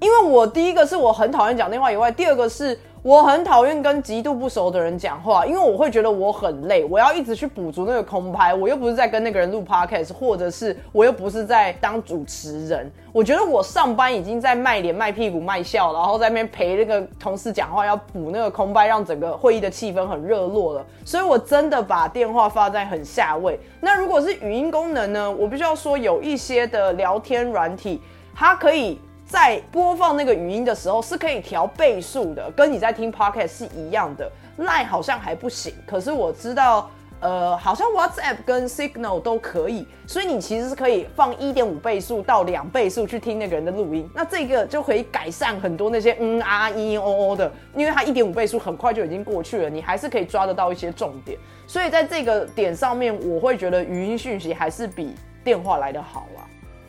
[0.00, 23.56] 因为我第一个是我很讨厌讲电话以外，第二个是我很讨厌跟极度不熟的人讲话，因为我会觉得我很累，我要一直去补足那个空拍，我又不是在跟那个人录 podcast，或者是我又不是在当主持人，我觉得我上班已经在卖脸、卖屁股、卖笑，然后在那边陪那个同事讲话，要补那个空拍，让整个会议的气氛很热络了，所以我真的把电话放在很下位。
[23.80, 25.30] 那如果是语音功能呢？
[25.30, 28.02] 我必须要说，有一些的聊天软体，
[28.34, 28.98] 它可以。
[29.26, 34.30] 在播放那个语音的时候是可以调倍数的，跟你在听 podcast 是一样的。
[34.58, 36.90] Line 好像还不行，可是我知道。
[37.18, 51.38] 呃，好像 WhatsApp 跟 Signal 都可以，所以你其实是可以放一点五倍速到两倍速去听那个人的录音，那这个就可以改善很多那些嗯啊嘤嘤哦哦的，因为它一点五倍速很快就已经过去了，你还是可以抓得到一些重点。
[51.66, 56.44] 所以在这个点上面，我会觉得语音讯息还是比电话来的好啊。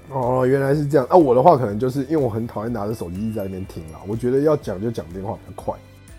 [0.10, 1.05] 哦，原来是这样。
[1.10, 5.76] 啊，我的话可能就是因为我很讨厌拿着手机一直在那边听啦，我觉得要讲就讲电话比较快。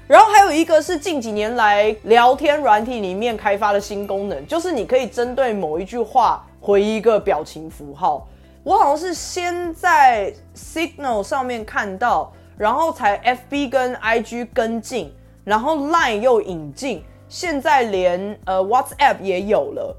[0.07, 8.27] 然后还有一个是近几年来聊天软体里面开发的新功能，就是你可以针对某一句话回一个表情符号。
[8.63, 15.13] 我好像是先在 Signal 上面看到，然后才 FB 跟 IG 跟进，
[15.45, 19.97] 然后 Line 又引进，现在连呃 WhatsApp 也有了。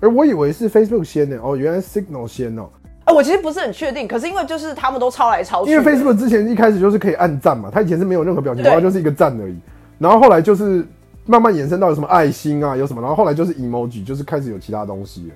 [0.00, 2.68] 哎，我以为是 Facebook 先呢，哦，原来 Signal 先哦。
[3.04, 5.70] 哎，我其实不是很确定，可是因为就是他们都抄来抄去。
[5.72, 9.56] 因为 Facebook 之前一开始就是可以按赞嘛，它以前是没有任何表情包，就是一个赞而已。
[9.98, 10.86] 然后后来就是
[11.26, 15.34] 慢慢延伸到有什么爱心啊，有什么，然后后来就是 emoji，就是开始有其他东西了。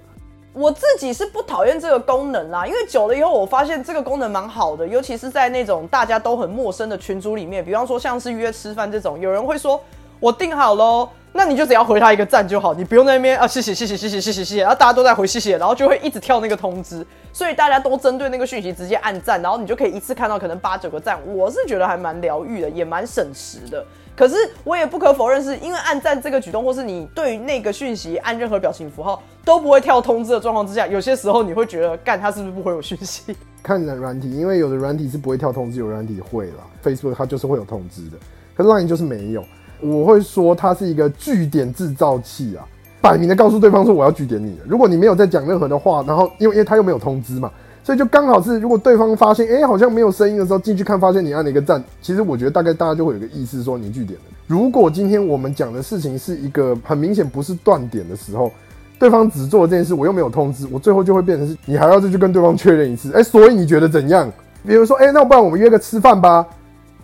[0.52, 9.78] 我自己是不讨厌这个功能啦，因为久了以后我发现这个功能蛮好的，尤其是在那种大家都很陌生的群组里面，比方说像是约吃饭这种，有人会说
[10.20, 11.08] 我订好喽。
[11.38, 23.84] 那你就只要回他一个赞就好，你不用在那边啊，谢谢谢谢谢谢谢谢谢谢，然后大家都在回谢谢，然后就会一直跳那个通知，所以大家都针对那个讯息直接按赞，然后你就可以一次看到可能八九个赞，我是觉得还蛮疗愈的，也蛮省时的。
[24.16, 33.36] 可是我也不可否认，是因为按赞这个举动，或是你对那个讯息按任何表情符号都不会跳通知的状况之下，有些时候你会觉得干他是不是不回我讯息？
[33.62, 36.64] 看软体，因为有的软体是不会跳通知，有软体会啦。
[36.82, 38.16] Facebook 它就是会有通知的，
[38.54, 39.44] 可 Line 就是没有。
[39.80, 42.64] 我会说它是一个据点制造器啊，
[43.00, 44.64] 摆明的告诉对方说我要据点你了。
[44.66, 47.50] 如果你没有在讲任何的话，然后因为因为他又没有通知嘛，
[47.84, 54.24] 所以就刚好是如果对方发现哎好像没有声音的时候进去看，发现你按了一个赞，其实我觉得大概大家就会有个意思说你据点了。
[54.46, 58.50] 如果今天我们讲的事情是一个很明显不是断点的时候，
[58.98, 63.12] 对方只做了这件事，我又没有通知，我最后就会变成是你还要再去跟对方确认一次。
[63.12, 64.32] 哎，所以你觉得怎样？
[64.66, 66.46] 比如说哎，那不然我们约个吃饭吧，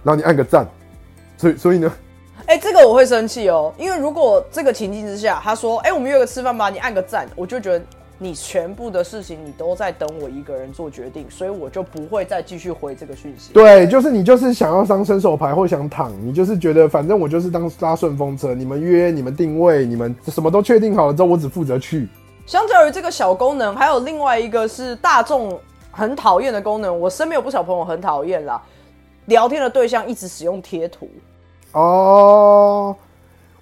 [0.03, 0.67] 然后你按个赞，
[1.37, 1.93] 所以所以呢？
[2.47, 7.85] 哎，这个我会生气哦，因为如果这个情境之下，他说：“哎，我们约个吃饭吧，你按个赞。”我就觉得
[8.19, 13.53] 你全部的事情你都在等我一个人做决定，所以我就不会再继续回这个讯息。
[13.53, 22.09] 对，就是你就是想要当伸手牌或想躺，你就是觉得反正我就是当搭顺风车，你们约、你们定位、你们什么都确定好了之后，我只负责去。
[22.45, 25.59] 相较于这个小功能，还有另外一个是大众
[25.91, 28.61] 很讨厌的功能，我身边有不少朋友很讨厌啦，
[29.27, 31.09] 聊天的对象一直使用贴图。
[31.73, 32.95] 哦，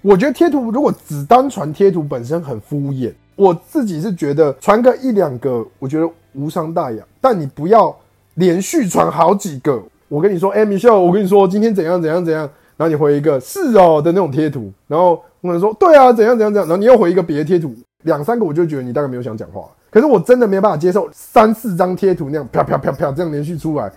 [0.01, 7.03] 我觉得贴图如果只单传贴图本身很敷衍，我自己是觉得传个一两个，我觉得无伤大雅。
[7.19, 7.95] 但你不要
[8.35, 9.81] 连续传好几个。
[10.07, 12.41] 我跟你说，哎，米秀，我跟你说今天怎样怎样怎样，
[12.75, 19.61] 然后你回一个是哦的那种贴图，然后我可能说对啊，怎样怎样怎样，然后你又回一个别的贴图，两三个我就觉得你大概没有想讲话。
[19.89, 23.91] 可是我真的没办法接受三四张贴图那样啪啪啪啪这样连续出来。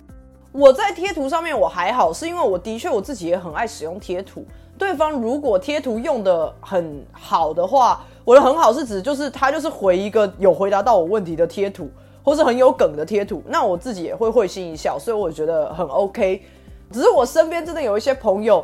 [0.57, 4.45] 我在贴图上面我还好，是因为我的确我自己也很爱使用贴图。
[4.77, 11.89] 对方如果贴图用的很好的话，我的很好是指就是他就是回一个有回答到我问题的贴图，
[12.23, 16.41] 或是很有梗的贴图，那我自己也会会心一笑，所以我觉得很 OK。
[16.89, 18.63] 只是我身边真的有一些朋友，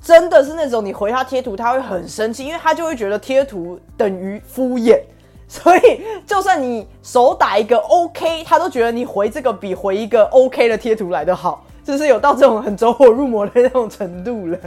[0.00, 5.00] 真的是那种你回他贴图他会很生气，因为他就会觉得贴图等于敷衍。
[5.52, 14.58] 所以，就算你手打一个 OK，他都觉得你回这个比回一个 OK 的贴图来的好，就是有到这种很走火入魔的那种程度了。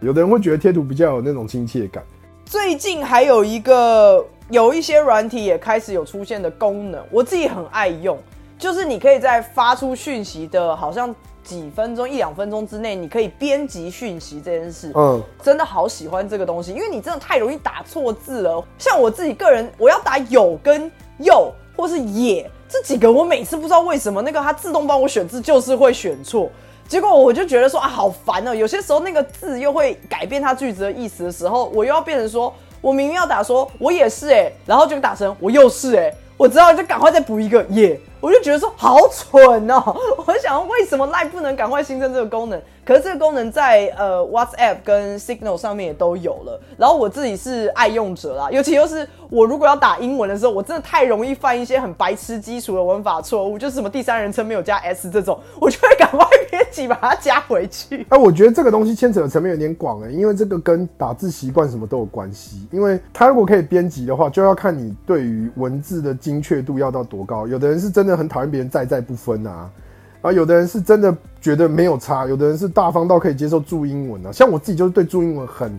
[0.00, 2.04] 有的人会觉得贴图比较有那种亲切感。
[2.44, 8.18] 最近还有一个有一些软体也开始有出现的功能，我自己很爱用，
[8.58, 11.14] 就是你可以在发出讯息的，好像。
[11.44, 18.64] 几分钟一两分钟之内，你可以编辑讯息这件事，嗯，真的好喜欢这个东西，因为你真的太容易打错字了。
[18.78, 26.50] 像我自己个人，我要打有跟又或是也这几个，我每次不知道为什么那个它自动帮我选字就是会选错，
[26.88, 28.54] 结果我就觉得说啊好烦哦。
[28.54, 38.00] 有些时候那个字又会改变它句子的意思的时候，我又要变成说我明明要打说我也是哎，然后就打成我又是哎，我知道就赶快再补一个也。
[38.24, 39.82] 我就觉得说好蠢哦！
[40.24, 42.58] 我想为什么 Line 不能赶快新增这个功能？
[42.82, 46.58] 可是这个功能在呃 WhatsApp 跟 Signal 上面也都有了。
[46.78, 58.06] 然后我自己是爱用者啦，尤其又是我如果要打英文的时候，我真的太容易犯一些很白痴基础的文法错误，就是什么第三人称没有加 s 这种，我就会赶快编辑把它加回去。
[58.08, 62.66] 哎，我觉得这个东西牵扯的层面有点广哎，因为这个跟打字习惯什么都有关系。
[62.70, 67.46] 因为它如果可以编辑的话，就要看你对于文字的精确度要到多高。
[67.46, 69.70] 有的人是真的很讨厌别人在在不分啊。
[70.22, 74.32] 啊，有的人是真的觉得没有差，有的人是大方到可以接受注英文啊。
[74.32, 75.78] 像我自己就是对注英文很，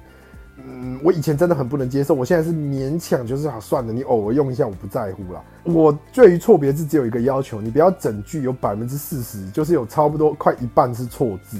[0.57, 5.41] 嗯，我以前真的很不能接受，我现在是勉强，就是啊，算了，你偶尔用一下，我不在乎啦。
[5.63, 11.57] 我对于错别字只有一个要求，你不要整句有百分之四十，就是有差不多快一半是错字，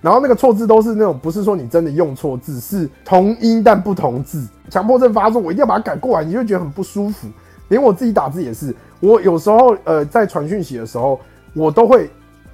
[0.00, 7.28] 然后那个错字都是那种不是说你真的用错字，是同音但不同字，强迫症发作，我一定要把它改过来，你就觉得很不舒服。
[7.68, 11.20] 连我自己打字也是，我有时候呃在传讯息的时候。
[11.54, 12.08] 我都会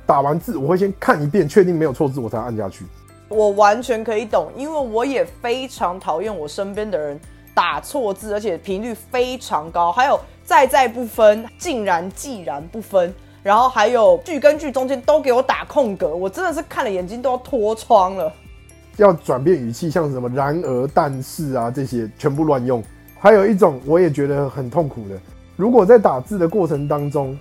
[0.06, 2.86] 打完字，我会先看一遍，确定没有错字，我才按下去。
[3.28, 7.20] 我完全可以懂，因为我也非常讨厌我身边的人
[7.52, 9.90] 打错字，而且频率非常高。
[9.92, 13.12] 还有在在不分，竟然既然不分，
[13.42, 18.32] 然后还有句跟句中间都给我打空格，我真的是看了眼睛都要脱窗了。
[18.96, 22.82] 要转变语气，像什么然而、但是啊这些全部乱用。
[23.24, 25.18] 还有一种我也觉得很痛苦的，
[25.56, 27.34] 如果在打字的过程当中。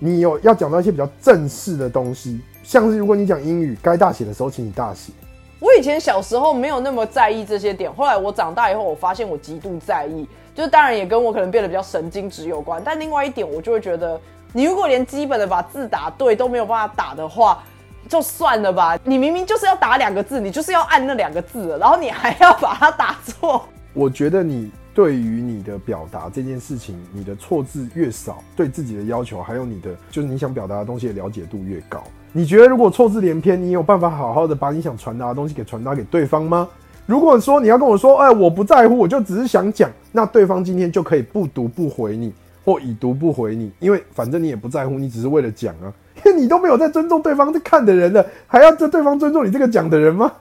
[0.00, 5.12] 你有要讲到一些比较正式的东西，像是如果你讲英语，该大写的时候，请你大写。
[5.58, 10.24] 我以前小时候没有那么在意这些点，后来我长大以后，我发现我极度在意。
[10.54, 14.20] 就是当然也跟我可能变得比较神经质有关，但另外一点，我就会觉得，
[14.52, 17.60] 你如果连基本的把字打对都没有办法打的话，
[18.08, 18.96] 就算了吧。
[19.02, 23.64] 你明明就是要打两个字，你就是要按那两个字，然后你还要把它打错。
[23.94, 24.70] 我觉得你。
[24.98, 32.02] 对于你的表达这件事情，你的错字越少，对自己的要求，还有你的就是你想表达的东西的了解度越高。
[32.32, 36.68] 你觉得如果错字连篇，你有办法好好的把你想传达的东西给传达给对方吗？
[37.06, 42.34] 如果说你要跟我说，哎，我不在乎，我就只是想讲，那对方今天就可以不读不回你，
[42.64, 45.94] 或已读不回你，因为反正你也不在乎，你只是为了讲啊，
[46.26, 50.32] 因 为你都没有在尊重对方在看的人了，还要在对方尊重你这个讲的人吗？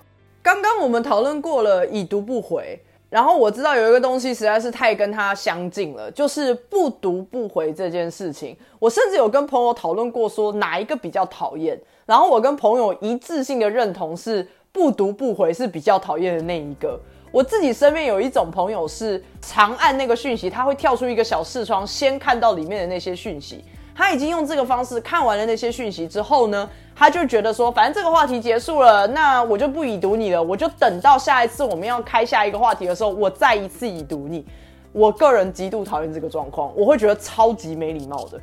[0.41, 2.81] 刚刚我们讨论过了，已读不回。
[3.09, 8.55] 然后我知道有一个东西实在是太跟他相近了，就是不读不回这件事情。
[8.79, 11.79] 我甚至有跟朋友讨论过，说哪一个比较讨厌。
[12.05, 16.99] 然后我跟朋友一致性的认同是不读不回是比较讨厌的那一个。
[17.31, 23.63] 我自己身边有一种朋友是长按那个讯息，他会跳出一个小视窗，先看到里面的那些讯息。
[23.97, 34.45] 他已经用这个方式看完了那些讯息之后呢，他就觉得说，反正这个话题结束了，那我就不已读你了，我就等到下一次我们要开下一个话题的时候，我再一次已读你。
[34.91, 38.39] 我个人极度讨厌这个状况，我会觉得超级没礼貌的。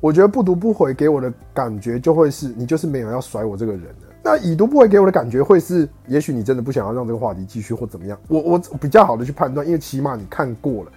[0.00, 4.06] 我觉得不读不回给我的感觉就会是你就是没有要甩我这个人的。
[4.24, 8.18] 那已读不回给我的感觉会是，也许你真的不想要让这个话题继续或怎么样。
[8.26, 10.90] 我我比较好的去判断，因为起码你看过了。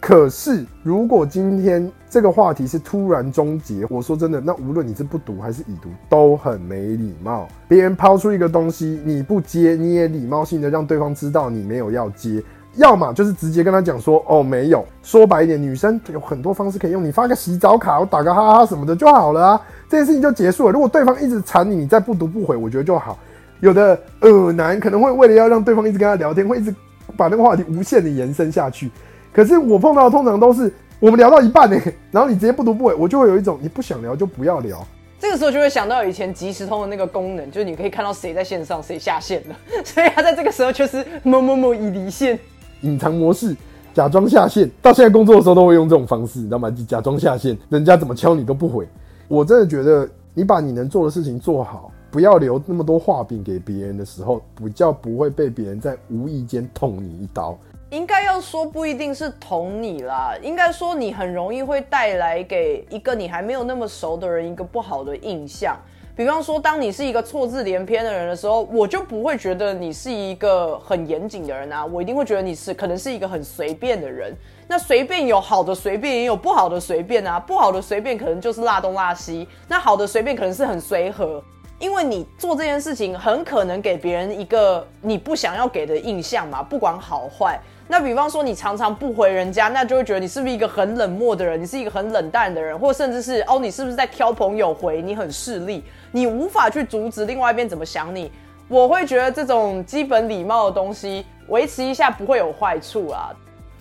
[0.00, 7.48] 可是，如果今天这个话题是突然终结，我说真的，那无论你是不读还是已读，都很没礼貌。
[7.66, 12.42] 别人抛出一个东西，你不接，你也礼貌性的让对方知道你没有要接，
[12.76, 14.84] 要么就是直接跟他讲说，哦，没有。
[15.02, 20.72] 说白一点，女生有很多方式可以用，你发个洗澡卡，我打个哈哈什么的就好了啊，这件事情就结束了。
[20.72, 23.18] 如果对方一直缠你，你再不读不回，我觉得就好。
[23.60, 26.72] 有的呃男可能会为了要让对方一直跟他聊天，会一直
[27.16, 28.88] 把那个话题无限的延伸下去。
[29.32, 34.84] 可是我碰到的通常都是我们聊到一半呢， 然后你直接不读不回，我就会有一种你不想聊就不要聊。
[35.20, 39.56] 这个时候就会想到以前即时通的那个功能，就是你可以看到谁在线上，谁下线了。
[39.84, 42.38] 所以他在这个时候就是某某某已离线，
[42.82, 43.56] 隐藏模式，
[43.92, 44.70] 假装下线。
[44.80, 46.70] 到现在工作的时候都会用这种方式，你知道吗？
[46.86, 48.86] 假装下线，人家怎么敲你都不回。
[49.26, 57.58] 我真的觉得你把你能做的事情做好，不要留那么多画饼给别人的时候，比较不会被别人在无意间捅你一刀。
[57.90, 65.74] 应该要说不一定是捅你啦，应该说你很容易会带来给一个你还没有那么熟的人一个不好的印象。
[66.14, 74.34] 比方说，当你是一个错字连篇的人的时候，我就不会觉得你是一个很严谨的人啊，我一定会觉得你是可能是一个很随便的人。
[74.66, 81.42] 那随便有好的随便，也有不好的随便啊，不好的随便可能就是辣东辣西，那好的随便可能是很随和。
[81.78, 87.58] 因为你做这件事情很可能给别人一个你不想要给的印象嘛，不管好坏。
[87.90, 91.60] 那比方说你常常不回人家，那就会觉得你是不是一个很冷漠的人？
[91.60, 95.00] 你是一个很冷淡的人，或甚至是哦，你是不是在挑朋友回？
[95.00, 95.82] 你很势利，
[96.12, 98.30] 你无法去阻止另外一边怎么想你。
[98.68, 103.34] 我会觉得这种基本礼貌的东西维持一下不会有坏处啊。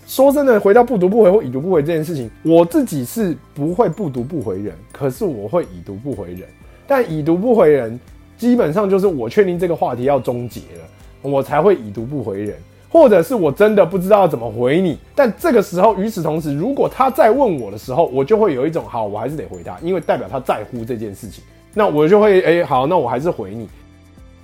[0.06, 6.48] 说真的，回到不读不回或已读不回这件事情，我自己是不会不读不回人，可是我会已读不回人。
[6.88, 8.00] 但已读不回人，
[8.38, 12.56] 基本上就是我确定这个话题要终结了，我才会已读不回人。
[12.90, 21.44] 或者是我真的不知道怎么回你，但这个时候，与此同时，如果他再问我的时候，我就会有一种好，我还是得回他，因为代表他在乎这件事情。
[21.74, 23.70] 那我就会哎，好，那我还是回你。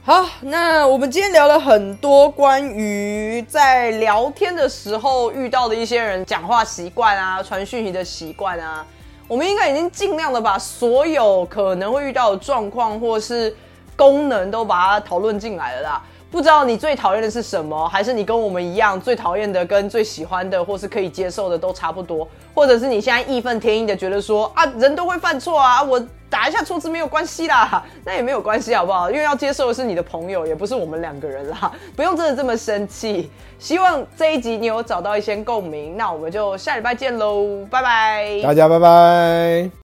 [0.06, 8.86] 好，那我们今天聊了很多关于在聊天的时候遇到的一些人讲话习惯啊，传讯息的习惯啊。
[9.30, 13.56] 我们应该已经尽量的把所有可能会遇到的状况或是
[13.96, 16.04] 功能都把它讨论进来了啦。
[16.34, 29.12] 不知道你最讨厌的是什么，还是你跟我们一样，最讨厌的跟最喜欢的或是可以接受的都差不多，或者是你现在义愤填膺的觉得说啊，人都会犯错啊，我打一下错字没有关系啦， 那也没有关系好不好？
[29.12, 33.30] 因为要接受的是你的朋友，也不是我们两个人啦， 不用真的这么生气。
[33.60, 39.83] 希望这一集你有找到一些共鸣，那我们就下礼拜见喽，拜拜，大家拜拜。